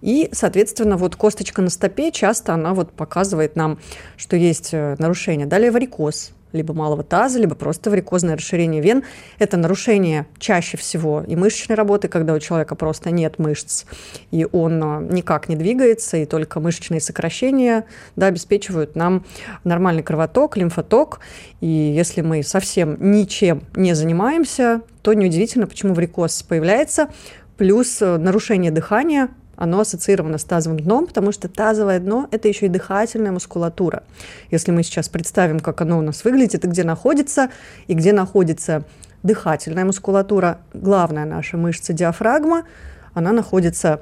[0.00, 3.78] и, соответственно, вот косточка на стопе часто она вот показывает нам,
[4.16, 5.46] что есть э, нарушение.
[5.46, 9.04] Далее варикоз либо малого таза, либо просто варикозное расширение вен.
[9.38, 13.84] Это нарушение чаще всего и мышечной работы, когда у человека просто нет мышц,
[14.30, 17.84] и он э, никак не двигается, и только мышечные сокращения
[18.16, 19.24] да, обеспечивают нам
[19.64, 21.20] нормальный кровоток, лимфоток.
[21.60, 27.10] И если мы совсем ничем не занимаемся, то неудивительно, почему варикоз появляется.
[27.56, 29.28] Плюс э, нарушение дыхания,
[29.58, 34.04] оно ассоциировано с тазовым дном, потому что тазовое дно– это еще и дыхательная мускулатура.
[34.52, 37.50] Если мы сейчас представим, как оно у нас выглядит и где находится,
[37.88, 38.84] и где находится
[39.24, 42.66] дыхательная мускулатура, главная наша мышца диафрагма,
[43.14, 44.00] она находится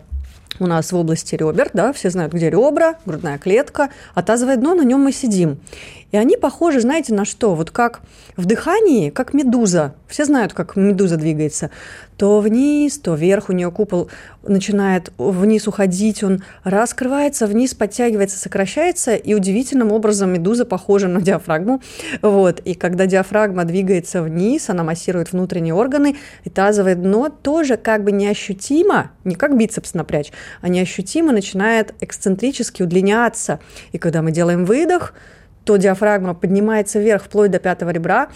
[0.61, 4.75] у нас в области ребер, да, все знают, где ребра, грудная клетка, а тазовое дно,
[4.75, 5.59] на нем мы сидим.
[6.12, 7.55] И они похожи, знаете, на что?
[7.55, 8.01] Вот как
[8.37, 9.95] в дыхании, как медуза.
[10.09, 11.71] Все знают, как медуза двигается.
[12.16, 14.09] То вниз, то вверх у нее купол
[14.47, 21.83] начинает вниз уходить, он раскрывается, вниз подтягивается, сокращается, и удивительным образом медуза похожа на диафрагму.
[22.23, 22.61] Вот.
[22.61, 28.12] И когда диафрагма двигается вниз, она массирует внутренние органы, и тазовое дно тоже как бы
[28.12, 33.61] неощутимо, не как бицепс напрячь, а неощутимо начинает эксцентрически удлиняться.
[33.92, 35.12] И когда мы делаем выдох,
[35.66, 38.29] то диафрагма поднимается вверх вплоть до пятого ребра,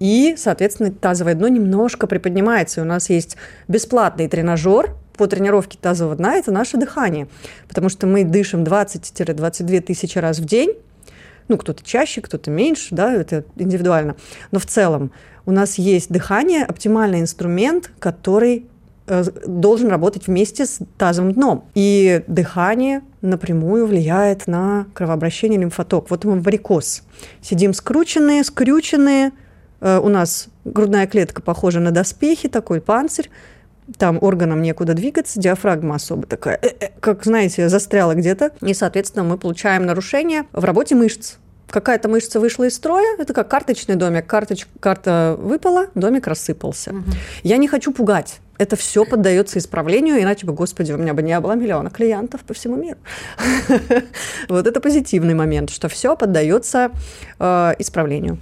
[0.00, 2.80] и, соответственно, тазовое дно немножко приподнимается.
[2.80, 3.36] И у нас есть
[3.68, 7.28] бесплатный тренажер по тренировке тазового дна– это наше дыхание.
[7.68, 10.72] Потому что мы дышим 20-22 тысячи раз в день.
[11.48, 14.16] Ну, кто-то чаще, кто-то меньше, да, это индивидуально.
[14.50, 15.12] Но в целом
[15.44, 18.69] у нас есть дыхание, оптимальный инструмент, который
[19.46, 21.64] должен работать вместе с тазовым дном.
[21.74, 26.10] И дыхание напрямую влияет на кровообращение лимфоток.
[26.10, 27.02] Вот мы варикоз.
[27.42, 29.32] Сидим скрученные, скрюченные,
[29.80, 33.30] э, у нас грудная клетка похожа на доспехи, такой панцирь,
[33.98, 39.24] там органам некуда двигаться, диафрагма особо такая, э -э, как, знаете, застряла где-то, и, соответственно,
[39.24, 41.34] мы получаем нарушение в работе мышц.
[41.68, 44.26] Какая-то мышца вышла из строя, это как карточный домик.
[44.26, 46.90] Карточ, карта выпала, домик рассыпался.
[46.90, 47.04] Угу.
[47.44, 48.40] Я не хочу пугать.
[48.60, 52.52] Это все поддается исправлению, иначе бы, господи, у меня бы не было миллиона клиентов по
[52.52, 52.98] всему миру.
[54.50, 56.90] Вот это позитивный момент, что все поддается
[57.38, 58.36] э, исправлению.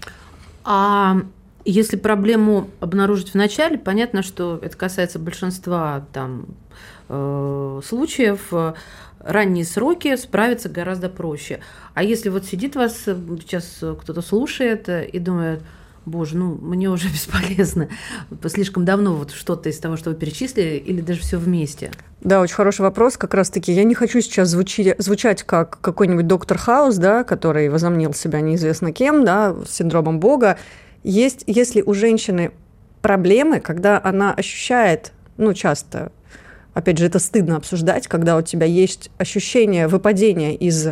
[0.65, 1.19] А
[1.65, 6.47] если проблему обнаружить в начале, понятно, что это касается большинства там,
[7.09, 8.53] э, случаев,
[9.21, 11.61] ранние сроки справиться гораздо проще.
[11.95, 15.63] А если вот сидит вас сейчас кто-то слушает и думает,
[16.09, 17.89] боже, ну мне уже бесполезно,
[18.47, 21.91] слишком давно вот что-то из того, что вы перечислили, или даже все вместе?
[22.21, 23.17] Да, очень хороший вопрос.
[23.17, 28.13] Как раз-таки я не хочу сейчас звучи, звучать как какой-нибудь доктор Хаус, да, который возомнил
[28.13, 30.59] себя неизвестно кем, да, с синдромом Бога.
[31.05, 32.51] Есть, если у женщины
[33.03, 36.11] проблемы, когда она ощущает, ну, часто,
[36.75, 40.89] опять же, это стыдно обсуждать, когда у тебя есть ощущение выпадения из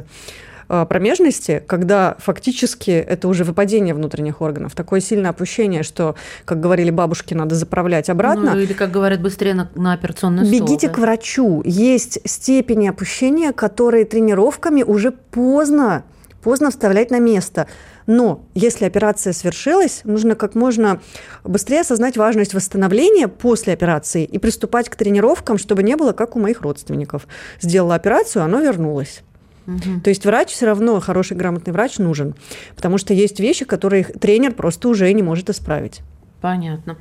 [0.69, 7.35] промежности, когда фактически это уже выпадение внутренних органов, такое сильное опущение, что, как говорили бабушки,
[7.35, 8.55] надо заправлять обратно.
[8.55, 10.67] Ну, или, как говорят, быстрее на, на операционный стол.
[10.67, 10.95] Бегите да?
[10.95, 11.63] к врачу.
[11.65, 16.05] Есть степени опущения, которые тренировками уже поздно,
[16.43, 17.67] поздно вставлять на место.
[18.07, 21.01] Но если операция свершилась, нужно как можно
[21.45, 26.39] быстрее осознать важность восстановления после операции и приступать к тренировкам, чтобы не было как у
[26.39, 27.27] моих родственников.
[27.61, 29.23] Сделала операцию, оно вернулось.
[29.67, 30.01] Угу.
[30.05, 32.35] То есть врач все равно, хороший грамотный врач нужен,
[32.75, 36.03] потому что есть вещи, которые тренер просто уже не может исправить.
[36.41, 36.97] Понятно.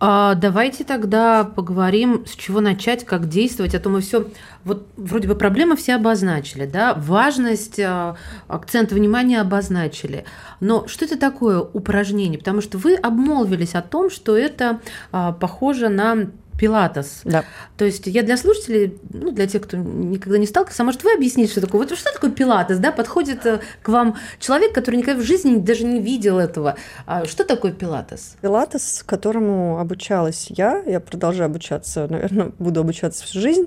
[0.00, 3.74] А давайте тогда поговорим, с чего начать, как действовать.
[3.74, 4.26] А то мы все,
[4.64, 8.16] вот вроде бы проблемы все обозначили, да, важность, а,
[8.48, 10.24] акцент внимания обозначили.
[10.60, 12.38] Но что это такое упражнение?
[12.38, 14.80] Потому что вы обмолвились о том, что это
[15.12, 17.22] а, похоже на пилатес.
[17.24, 17.44] Да.
[17.76, 21.12] То есть я для слушателей, ну, для тех, кто никогда не сталкивался, а может, вы
[21.14, 21.82] объясните, что такое?
[21.82, 22.92] Вот что такое пилатес, да?
[22.92, 26.76] Подходит э, к вам человек, который никогда в жизни даже не видел этого.
[27.06, 28.36] А что такое пилатес?
[28.40, 33.66] Пилатес, которому обучалась я, я продолжаю обучаться, наверное, буду обучаться всю жизнь.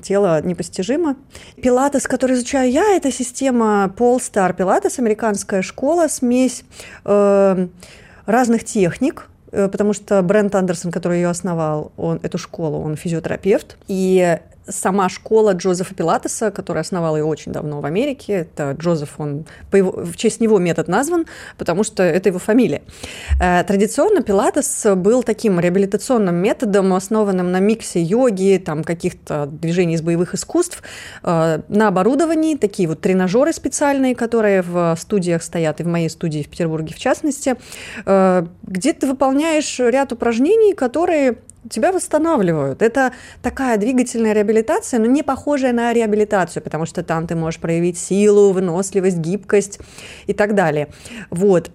[0.00, 1.16] Тело непостижимо.
[1.60, 6.64] Пилатес, который изучаю я, это система Polestar Пилатес, американская школа, смесь
[7.04, 7.68] э,
[8.26, 14.38] разных техник, потому что Брент Андерсон, который ее основал, он, эту школу, он физиотерапевт, и
[14.68, 18.32] сама школа Джозефа Пилатеса, который основал ее очень давно в Америке.
[18.32, 21.26] Это Джозеф, он, по его, в честь него метод назван,
[21.58, 22.82] потому что это его фамилия.
[23.40, 30.02] Э, традиционно Пилатес был таким реабилитационным методом, основанным на миксе йоги, там, каких-то движений из
[30.02, 30.82] боевых искусств,
[31.22, 36.42] э, на оборудовании, такие вот тренажеры специальные, которые в студиях стоят, и в моей студии
[36.42, 37.56] в Петербурге в частности,
[38.06, 41.36] э, где ты выполняешь ряд упражнений, которые
[41.70, 42.82] тебя восстанавливают.
[42.82, 47.98] Это такая двигательная реабилитация, но не похожая на реабилитацию, потому что там ты можешь проявить
[47.98, 49.80] силу, выносливость, гибкость
[50.26, 50.88] и так далее.
[51.30, 51.70] Вот.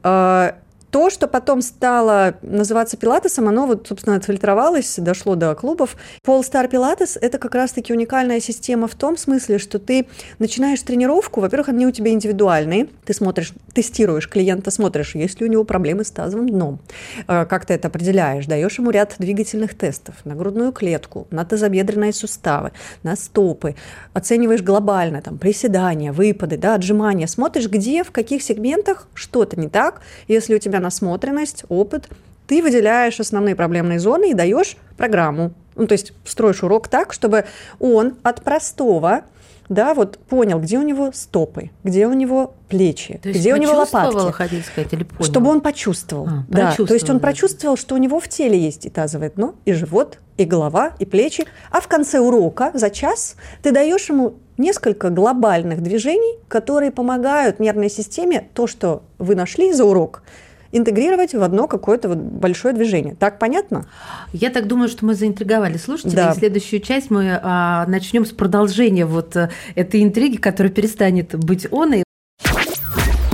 [0.92, 5.98] То, что потом стало называться пилатесом, оно вот, собственно, отфильтровалось, дошло до клубов.
[6.26, 10.08] Polestar Pilates– это как раз-таки уникальная система в том смысле, что ты
[10.40, 15.50] начинаешь тренировку, во-первых, они у тебя индивидуальные, ты смотришь, тестируешь клиента, смотришь, есть ли у
[15.50, 16.80] него проблемы с тазовым дном,
[17.28, 22.14] э, как ты это определяешь, даешь ему ряд двигательных тестов на грудную клетку, на тазобедренные
[22.14, 22.72] суставы,
[23.04, 23.76] на стопы,
[24.14, 30.02] оцениваешь глобально, там, приседания, выпады, да, отжимания, смотришь, где, в каких сегментах что-то не так,
[30.28, 32.08] если у тебя тебя насмотренность, опыт,
[32.48, 35.52] ты выделяешь основные проблемные зоны и даешь программу.
[35.76, 37.46] Ну, то есть строишь урок так, чтобы
[37.80, 39.24] он от простого
[39.70, 43.74] да, вот понял, где у него стопы, где у него плечи, то где у него
[43.74, 44.32] лопатки.
[44.32, 45.26] хотите сказать, или понял?
[45.26, 46.26] Чтобы он почувствовал.
[46.26, 49.56] А, да, то есть он прочувствовал, что у него в теле есть и тазовое дно,
[49.66, 51.46] и живот, и голова, и плечи.
[51.70, 57.90] А в конце урока за час ты даешь ему несколько глобальных движений, которые помогают нервной
[57.90, 60.24] системе то, что вы нашли за урок,
[60.72, 63.16] интегрировать в одно какое-то вот большое движение.
[63.16, 63.86] Так понятно?
[64.34, 66.16] Я так думаю, что мы заинтриговали слушателей.
[66.16, 66.32] Да.
[66.32, 71.68] И следующую часть мы а, начнем с продолжения вот а, этой интриги, которая перестанет быть
[71.72, 71.94] он.
[71.94, 72.04] И...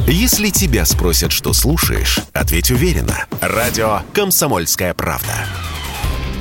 [0.08, 3.26] Если тебя спросят, что слушаешь, ответь уверенно.
[3.42, 5.34] Радио «Комсомольская правда».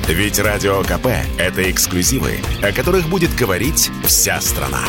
[0.07, 1.07] Ведь Радио КП–
[1.39, 4.81] это эксклюзивы, о которых будет говорить вся страна.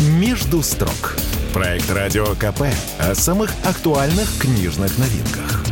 [0.00, 1.16] «Между строк»
[1.52, 2.62] Проект «Радио КП»
[3.00, 5.64] о самых актуальных книжных новинках.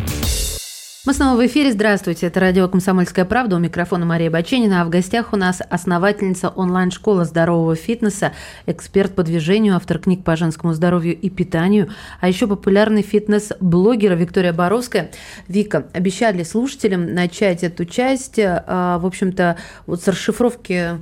[1.07, 1.73] Мы снова в эфире.
[1.73, 2.27] Здравствуйте.
[2.27, 3.57] Это радио «Комсомольская правда».
[3.57, 4.83] У микрофона Мария Баченина.
[4.83, 8.33] А в гостях у нас основательница онлайн-школы здорового фитнеса,
[8.67, 14.53] эксперт по движению, автор книг по женскому здоровью и питанию, а еще популярный фитнес-блогер Виктория
[14.53, 15.11] Боровская.
[15.47, 19.57] Вика, обещали слушателям начать эту часть, а, в общем-то,
[19.87, 20.99] вот с расшифровки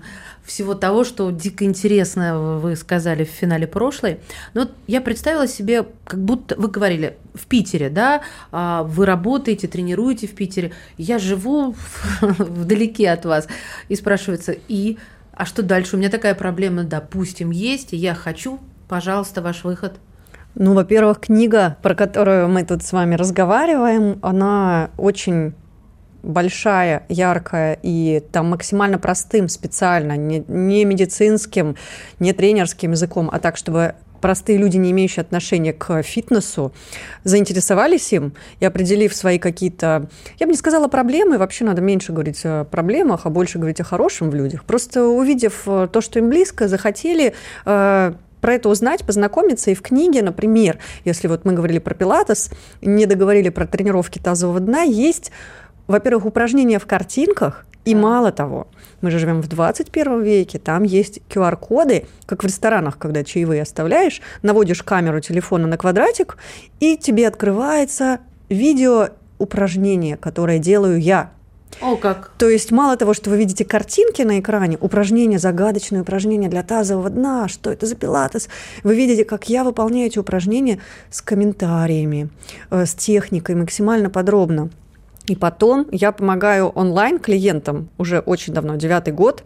[0.47, 4.20] всего того, что дико интересно вы сказали в финале прошлой.
[4.55, 9.68] Но вот я представила себе, как будто вы говорили, в Питере, да, а, вы работаете,
[9.68, 11.74] тренируете в Питере, я живу
[12.20, 13.47] вдалеке от вас.
[13.88, 14.97] И спрашивается, и,
[15.32, 15.97] а что дальше?
[15.97, 19.97] У меня такая проблема, допустим, есть, и я хочу, пожалуйста, ваш выход.
[20.55, 25.53] Ну, во-первых, книга, про которую мы тут с вами разговариваем, она очень
[26.27, 31.77] большая, яркая и там максимально простым, специально, не, не медицинским,
[32.18, 36.72] не тренерским языком, а так, чтобы простые люди, не имеющие отношения к фитнесу,
[37.24, 40.09] заинтересовались им и определив свои какие-то,
[40.39, 43.85] я бы не сказала проблемы, вообще надо меньше говорить о проблемах, а больше говорить о
[43.85, 44.64] хорошем в людях.
[44.64, 49.70] Просто увидев э, то, что им близко, захотели э, про это узнать, познакомиться.
[49.70, 52.51] И в книге, например, если вот мы говорили про пилатес,
[52.81, 55.33] не договорили про тренировки тазового дна, есть
[55.87, 58.01] во-первых, упражнения в картинках, и да.
[58.01, 58.66] мало того,
[59.01, 64.20] мы же живем в 21 веке, там есть QR-коды, как в ресторанах, когда чаевые оставляешь,
[64.43, 66.37] наводишь камеру телефона на квадратик,
[66.80, 71.30] и тебе открывается видео упражнение, которое делаю я.
[71.80, 72.32] О, как.
[72.39, 77.11] То есть мало того, что вы видите картинки на экране, упражнения, загадочные упражнения для тазового
[77.11, 78.49] дна, что это за пилатес,
[78.82, 80.80] вы видите, как я выполняю эти упражнения
[81.11, 82.30] с комментариями,
[82.70, 84.70] э, с техникой максимально подробно.
[85.27, 89.43] И потом я помогаю онлайн клиентам уже очень давно, девятый год.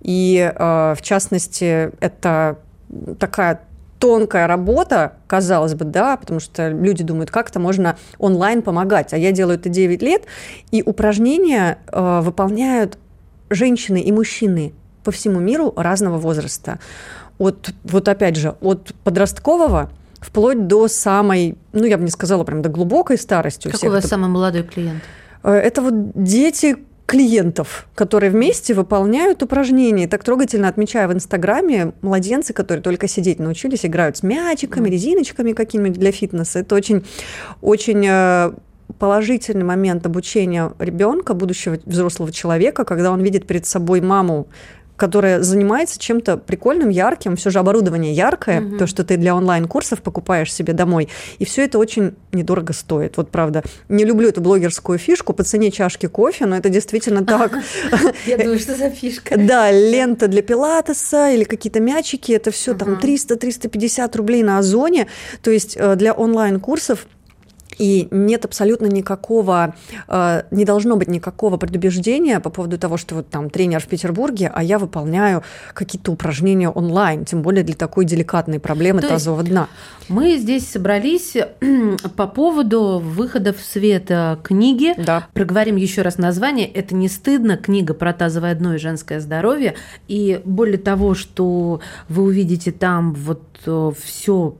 [0.00, 2.58] И э, в частности, это
[3.18, 3.60] такая
[3.98, 9.12] тонкая работа, казалось бы, да, потому что люди думают, как это можно онлайн помогать.
[9.12, 10.24] А я делаю это 9 лет,
[10.70, 12.98] и упражнения э, выполняют
[13.50, 14.72] женщины и мужчины
[15.04, 16.78] по всему миру разного возраста.
[17.38, 19.90] От, вот опять же, от подросткового
[20.20, 23.68] вплоть до самой, ну, я бы не сказала прям до глубокой старости.
[23.68, 24.08] Какой у вас это...
[24.08, 25.02] самый молодой клиент?
[25.42, 30.06] Э, это вот дети клиентов, которые вместе выполняют упражнения.
[30.06, 35.98] Так трогательно отмечаю в Инстаграме младенцы, которые только сидеть научились, играют с мячиками, резиночками какими-нибудь
[35.98, 36.60] для фитнеса.
[36.60, 37.04] Это очень,
[37.62, 38.52] очень э,
[39.00, 44.46] положительный момент обучения ребенка, будущего взрослого человека, когда он видит перед собой маму
[45.00, 48.76] которая занимается чем-то прикольным, ярким, все же оборудование яркое, угу.
[48.76, 53.16] то, что ты для онлайн-курсов покупаешь себе домой, и все это очень недорого стоит.
[53.16, 57.52] Вот правда, не люблю эту блогерскую фишку по цене чашки кофе, но это действительно так.
[58.26, 59.38] Я думаю, что за фишка.
[59.38, 65.06] Да, лента для пилатеса или какие-то мячики, это все там 300-350 рублей на Озоне,
[65.42, 67.06] то есть э, для онлайн-курсов
[67.80, 69.74] и нет абсолютно никакого,
[70.06, 74.52] э, не должно быть никакого предубеждения по поводу того, что вот там тренер в Петербурге,
[74.54, 79.68] а я выполняю какие-то упражнения онлайн, тем более для такой деликатной проблемы То тазового дна.
[80.08, 81.36] Мы здесь собрались
[82.16, 84.92] по поводу выхода в свет э, книги.
[85.02, 85.28] Да.
[85.32, 86.66] Проговорим еще раз название.
[86.66, 87.56] Это не стыдно.
[87.56, 89.74] Книга про тазовое дно и женское здоровье.
[90.06, 94.56] И более того, что вы увидите там вот э, все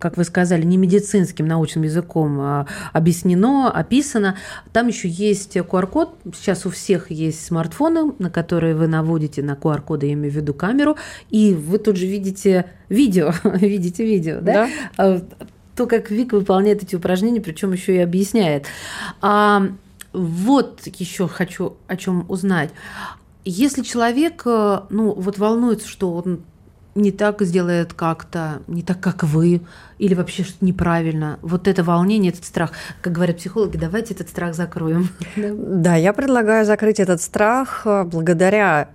[0.00, 4.36] как вы сказали, не медицинским научным языком а объяснено, описано.
[4.72, 6.18] Там еще есть QR-код.
[6.34, 10.54] Сейчас у всех есть смартфоны, на которые вы наводите на QR-коды, я имею в виду
[10.54, 10.96] камеру,
[11.28, 14.52] и вы тут же видите видео, видите видео, да?
[14.52, 14.68] да.
[14.96, 15.22] А
[15.76, 18.66] то, как Вик выполняет эти упражнения, причем еще и объясняет.
[19.20, 19.68] А,
[20.12, 22.70] вот еще хочу о чем узнать.
[23.44, 26.40] Если человек, э, ну, вот волнуется, что он
[26.94, 29.60] не так сделает как-то, не так, как вы,
[29.98, 31.38] или вообще что-то неправильно.
[31.42, 32.72] Вот это волнение, этот страх.
[33.00, 35.08] Как говорят психологи, давайте этот страх закроем.
[35.36, 38.90] Да, я предлагаю закрыть этот страх э, благодаря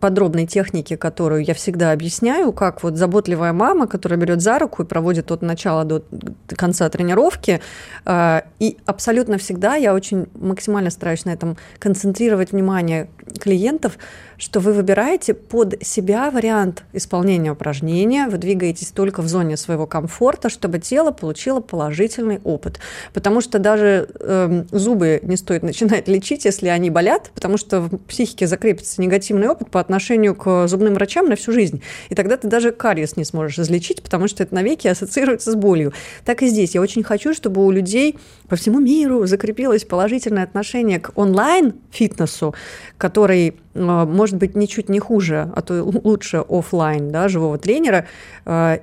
[0.00, 4.86] подробной техники, которую я всегда объясняю, как вот заботливая мама, которая берет за руку и
[4.86, 6.02] проводит от начала до
[6.48, 7.60] конца тренировки.
[8.06, 13.08] Э, и абсолютно всегда я очень максимально стараюсь на этом концентрировать внимание
[13.38, 13.98] клиентов,
[14.40, 20.48] что вы выбираете под себя вариант исполнения упражнения, вы двигаетесь только в зоне своего комфорта,
[20.48, 22.80] чтобы тело получило положительный опыт.
[23.12, 27.98] Потому что даже э, зубы не стоит начинать лечить, если они болят, потому что в
[27.98, 31.82] психике закрепится негативный опыт по отношению к зубным врачам на всю жизнь.
[32.08, 35.92] И тогда ты даже кариес не сможешь излечить, потому что это навеки ассоциируется с болью.
[36.24, 36.74] Так и здесь.
[36.74, 38.18] Я очень хочу, чтобы у людей
[38.48, 42.54] по всему миру закрепилось положительное отношение к онлайн-фитнесу,
[42.96, 48.06] который который может быть ничуть не хуже, а то лучше офлайн, да, живого тренера.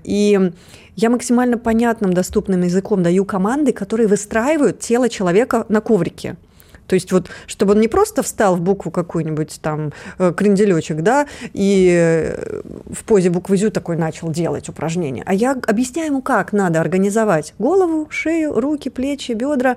[0.04, 0.52] И
[0.96, 6.36] я максимально понятным, доступным языком даю команды, которые выстраивают тело человека на коврике.
[6.88, 11.28] То есть вот, чтобы он не просто встал в букву какую-нибудь там э, кренделечек, да,
[11.52, 16.54] и э, в позе буквы ЗЮ такой начал делать упражнение, а я объясняю ему, как
[16.54, 19.76] надо организовать голову, шею, руки, плечи, бедра,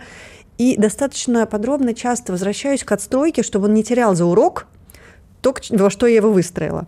[0.60, 4.66] и достаточно подробно часто возвращаюсь к отстройке, чтобы он не терял за урок
[5.40, 6.86] то, во что я его выстроила.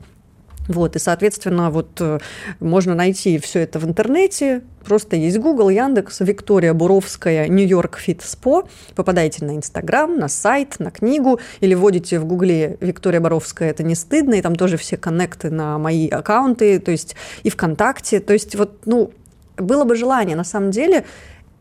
[0.68, 2.18] Вот, и, соответственно, вот э,
[2.60, 4.60] можно найти все это в интернете.
[4.84, 8.68] Просто есть Google, Яндекс, Виктория Буровская, Нью-Йорк Фит Спо.
[8.94, 13.94] Попадаете на Инстаграм, на сайт, на книгу или вводите в Гугле Виктория Боровская, это не
[13.94, 18.20] стыдно, и там тоже все коннекты на мои аккаунты, то есть и ВКонтакте.
[18.20, 19.12] То есть вот, ну,
[19.56, 21.06] было бы желание, на самом деле,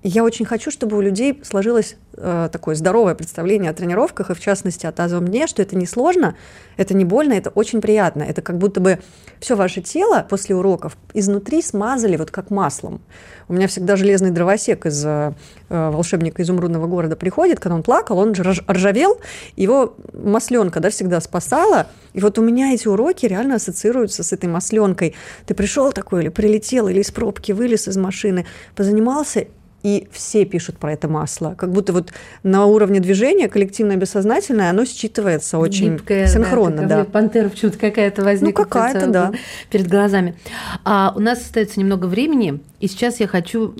[0.04, 4.39] я очень хочу, чтобы у людей сложилось э, такое здоровое представление о тренировках, и в
[4.39, 6.36] частности о тазовом дне, что это не сложно,
[6.76, 8.24] это не больно, это очень приятно.
[8.24, 8.99] Это как будто бы
[9.39, 13.02] все ваше тело после уроков изнутри смазали вот как маслом.
[13.47, 15.34] У меня всегда железный дровосек из э,
[15.70, 19.20] «Волшебника изумрудного города» приходит, когда он плакал, он же ржавел,
[19.56, 21.88] его масленка да, всегда спасала.
[22.14, 25.16] И вот у меня эти уроки реально ассоциируются с этой масленкой.
[25.45, 29.45] Ты пришел такой или прилетел, или из пробки вылез из машины, позанимался,
[29.84, 31.55] и все пишут про это масло.
[31.57, 32.11] Как будто вот
[32.43, 36.88] на уровне движения коллективное бессознательное, оно считывается очень Гибкое, синхронно.
[36.88, 37.05] Да, да.
[37.05, 38.63] Пантера почему-то какая-то возникла.
[38.63, 39.32] Ну, какая-то, да.
[39.69, 40.36] Перед глазами.
[40.84, 43.73] А у нас остается немного времени, и сейчас я хочу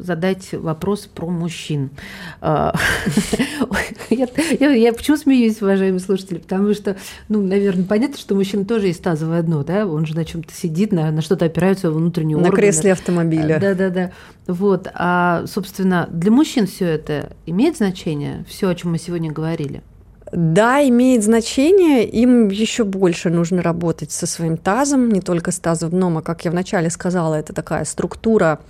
[0.00, 1.90] задать вопрос про мужчин.
[2.40, 2.74] А,
[4.10, 6.38] я почему смеюсь, уважаемые слушатели?
[6.38, 6.96] Потому что,
[7.28, 9.86] ну, наверное, понятно, что мужчина тоже есть тазовое дно, да?
[9.86, 12.50] Он же на чем-то сидит, на что-то опирается внутренний орган.
[12.50, 13.60] На кресле автомобиля.
[13.60, 14.10] Да-да-да.
[14.48, 14.88] Вот.
[14.92, 19.82] А, собственно, для мужчин все это имеет значение, все, о чем мы сегодня говорили?
[20.32, 22.04] Да, имеет значение.
[22.04, 26.44] Им еще больше нужно работать со своим тазом, не только с тазом дном, а, как
[26.44, 28.60] я вначале сказала, это такая структура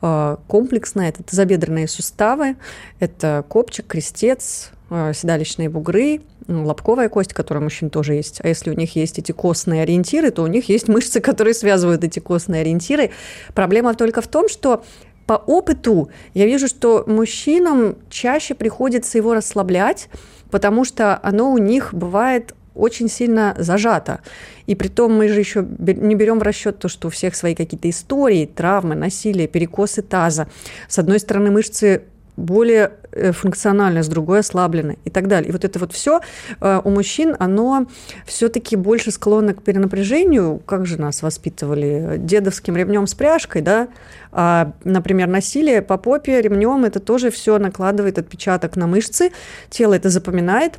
[0.00, 2.56] э, комплексная, это тазобедренные суставы,
[3.00, 8.40] это копчик, крестец, э, седалищные бугры, лобковая кость, которая у мужчин тоже есть.
[8.42, 12.04] А если у них есть эти костные ориентиры, то у них есть мышцы, которые связывают
[12.04, 13.10] эти костные ориентиры.
[13.54, 14.84] Проблема только в том, что
[15.26, 20.08] по опыту я вижу, что мужчинам чаще приходится его расслаблять,
[20.50, 24.20] потому что оно у них бывает очень сильно зажато.
[24.66, 27.54] И при том мы же еще не берем в расчет то, что у всех свои
[27.54, 30.48] какие-то истории, травмы, насилие, перекосы таза.
[30.88, 32.02] С одной стороны, мышцы
[32.38, 35.48] более э, функционально, с другой ослаблены и так далее.
[35.48, 36.20] И вот это вот все
[36.60, 37.86] э, у мужчин, оно
[38.24, 43.88] все-таки больше склонно к перенапряжению, как же нас воспитывали, дедовским ремнем с пряжкой, да,
[44.30, 49.32] а, например, насилие по попе ремнем, это тоже все накладывает отпечаток на мышцы,
[49.68, 50.78] тело это запоминает,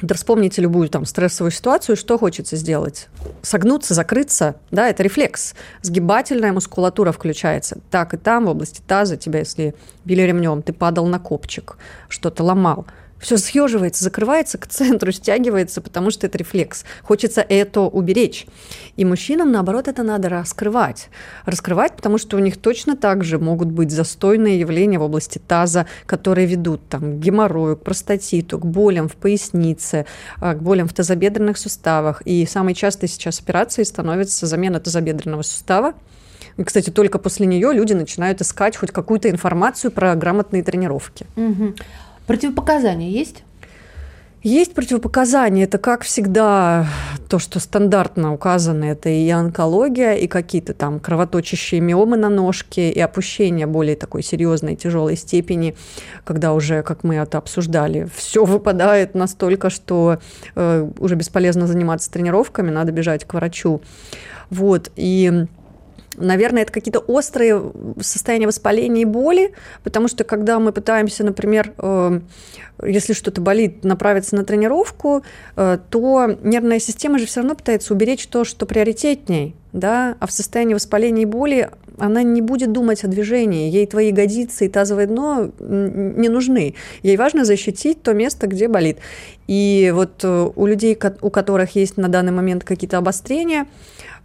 [0.00, 3.08] да вспомните любую там стрессовую ситуацию, что хочется сделать?
[3.42, 5.54] Согнуться, закрыться, да, это рефлекс.
[5.82, 7.78] Сгибательная мускулатура включается.
[7.90, 9.74] Так и там, в области таза, тебя, если
[10.04, 11.78] били ремнем, ты падал на копчик,
[12.08, 12.86] что-то ломал–
[13.24, 16.84] все съеживается, закрывается к центру, стягивается, потому что это рефлекс.
[17.02, 18.46] Хочется это уберечь.
[18.96, 21.08] И мужчинам, наоборот, это надо раскрывать.
[21.46, 25.86] Раскрывать, потому что у них точно так же могут быть застойные явления в области таза,
[26.04, 30.04] которые ведут там, к геморрою, к простатиту, к болям в пояснице,
[30.38, 32.20] а, к болям в тазобедренных суставах.
[32.26, 35.94] И самой частой сейчас операцией становится замена тазобедренного сустава,
[36.56, 41.26] и, кстати, только после нее люди начинают искать хоть какую-то информацию про грамотные тренировки.
[41.36, 41.74] Угу.
[42.26, 43.44] Противопоказания есть?
[44.44, 45.64] Есть противопоказания.
[45.64, 46.86] Это, как всегда,
[47.30, 53.00] то, что стандартно указано, это и онкология, и какие-то там кровоточащие миомы на ножке, и
[53.00, 55.74] опущение более такой серьезной, тяжелой степени,
[56.24, 60.18] когда уже, как мы это обсуждали, все выпадает настолько, что
[60.54, 63.80] э, уже бесполезно заниматься тренировками, надо бежать к врачу.
[64.50, 65.46] Вот, и
[66.16, 69.52] Наверное, это какие-то острые состояния воспаления и боли,
[69.82, 72.20] потому что когда мы пытаемся, например, э,
[72.82, 75.24] если что-то болит, направиться на тренировку,
[75.56, 80.32] э, то нервная система же все равно пытается уберечь то, что приоритетней, да, а в
[80.32, 85.06] состоянии воспаления и боли она не будет думать о движении, ей твои ягодицы и тазовое
[85.06, 86.74] дно не нужны.
[87.02, 88.98] Ей важно защитить то место, где болит.
[89.46, 93.66] И вот э, у людей, у которых есть на данный момент какие-то обострения,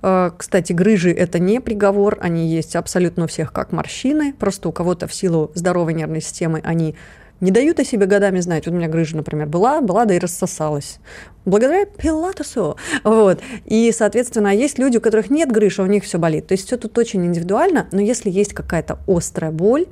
[0.01, 5.07] кстати, грыжи– это не приговор, они есть абсолютно у всех как морщины, просто у кого-то
[5.07, 6.95] в силу здоровой нервной системы они
[7.41, 8.65] не дают о себе годами знать.
[8.65, 10.99] Вот у меня грыжа, например, была, была, да и рассосалась.
[11.45, 12.77] Благодаря пилатесу.
[13.03, 13.39] Вот.
[13.65, 16.47] И, соответственно, есть люди, у которых нет грыжи, а у них все болит.
[16.47, 19.87] То есть все тут очень индивидуально, но если есть какая-то острая боль,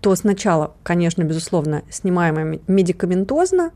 [0.00, 3.70] то сначала, конечно, безусловно, снимаемая медикаментозно,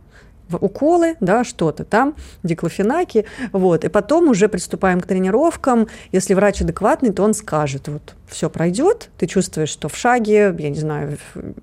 [0.60, 5.88] уколы, да, что-то там, диклофенаки, вот, и потом уже приступаем к тренировкам.
[6.12, 10.68] Если врач адекватный, то он скажет, вот, все пройдет, ты чувствуешь, что в шаге, я
[10.68, 11.18] не знаю,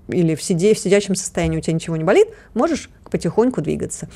[0.07, 4.09] или в, сиде, в сидячем состоянии у тебя ничего не болит, можешь потихоньку двигаться.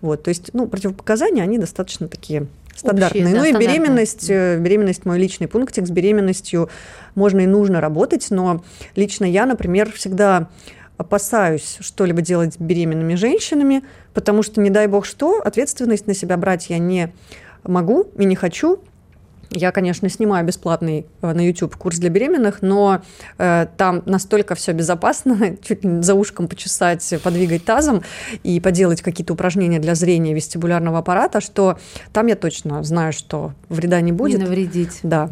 [0.00, 2.46] Вот, то есть, ну, противопоказания, они достаточно такие
[2.76, 3.24] стандартные.
[3.24, 6.68] Общие, да, ну и беременность, э, беременность мой личный пунктик, с беременностью
[7.14, 8.62] можно и нужно работать, но
[8.94, 10.48] лично я, например, всегда
[10.96, 13.82] опасаюсь что-либо делать с беременными женщинами,
[14.14, 17.12] потому что, не дай бог что, ответственность на себя брать я не
[17.64, 18.80] могу и не хочу,
[19.50, 23.02] я, конечно, снимаю бесплатный э, на YouTube курс для беременных, но
[23.38, 28.02] э, там настолько все безопасно, чуть за ушком почесать, подвигать тазом
[28.42, 31.78] и поделать какие-то упражнения для зрения вестибулярного аппарата, что
[32.12, 34.38] там я точно знаю, что вреда не будет.
[34.38, 35.00] Не навредить.
[35.02, 35.30] Да.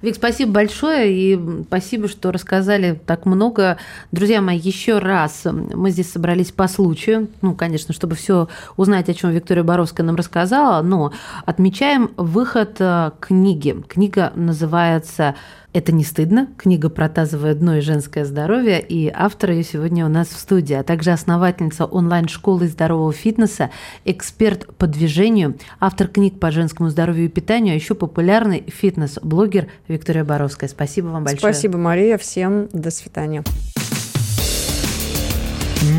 [0.00, 3.78] Вик, спасибо большое и спасибо, что рассказали так много.
[4.12, 9.14] Друзья мои, еще раз мы здесь собрались по случаю, ну, конечно, чтобы все узнать, о
[9.14, 11.12] чем Виктория Боровская нам рассказала, но
[11.46, 13.82] отмечаем выход э, книги.
[13.88, 15.34] Книга называется
[15.72, 16.48] это не стыдно.
[16.56, 18.80] Книга про тазовое дно и женское здоровье.
[18.80, 23.70] И автор ее сегодня у нас в студии, а также основательница онлайн-школы здорового фитнеса,
[24.04, 30.24] эксперт по движению, автор книг по женскому здоровью и питанию, а еще популярный фитнес-блогер Виктория
[30.24, 30.68] Боровская.
[30.68, 31.52] Спасибо вам большое.
[31.52, 32.18] Спасибо, Мария.
[32.18, 33.44] Всем до свидания.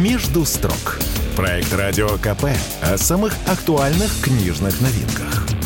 [0.02, 1.00] Между строк.
[1.36, 2.48] Проект Радио КП
[2.82, 5.59] о самых актуальных книжных новинках.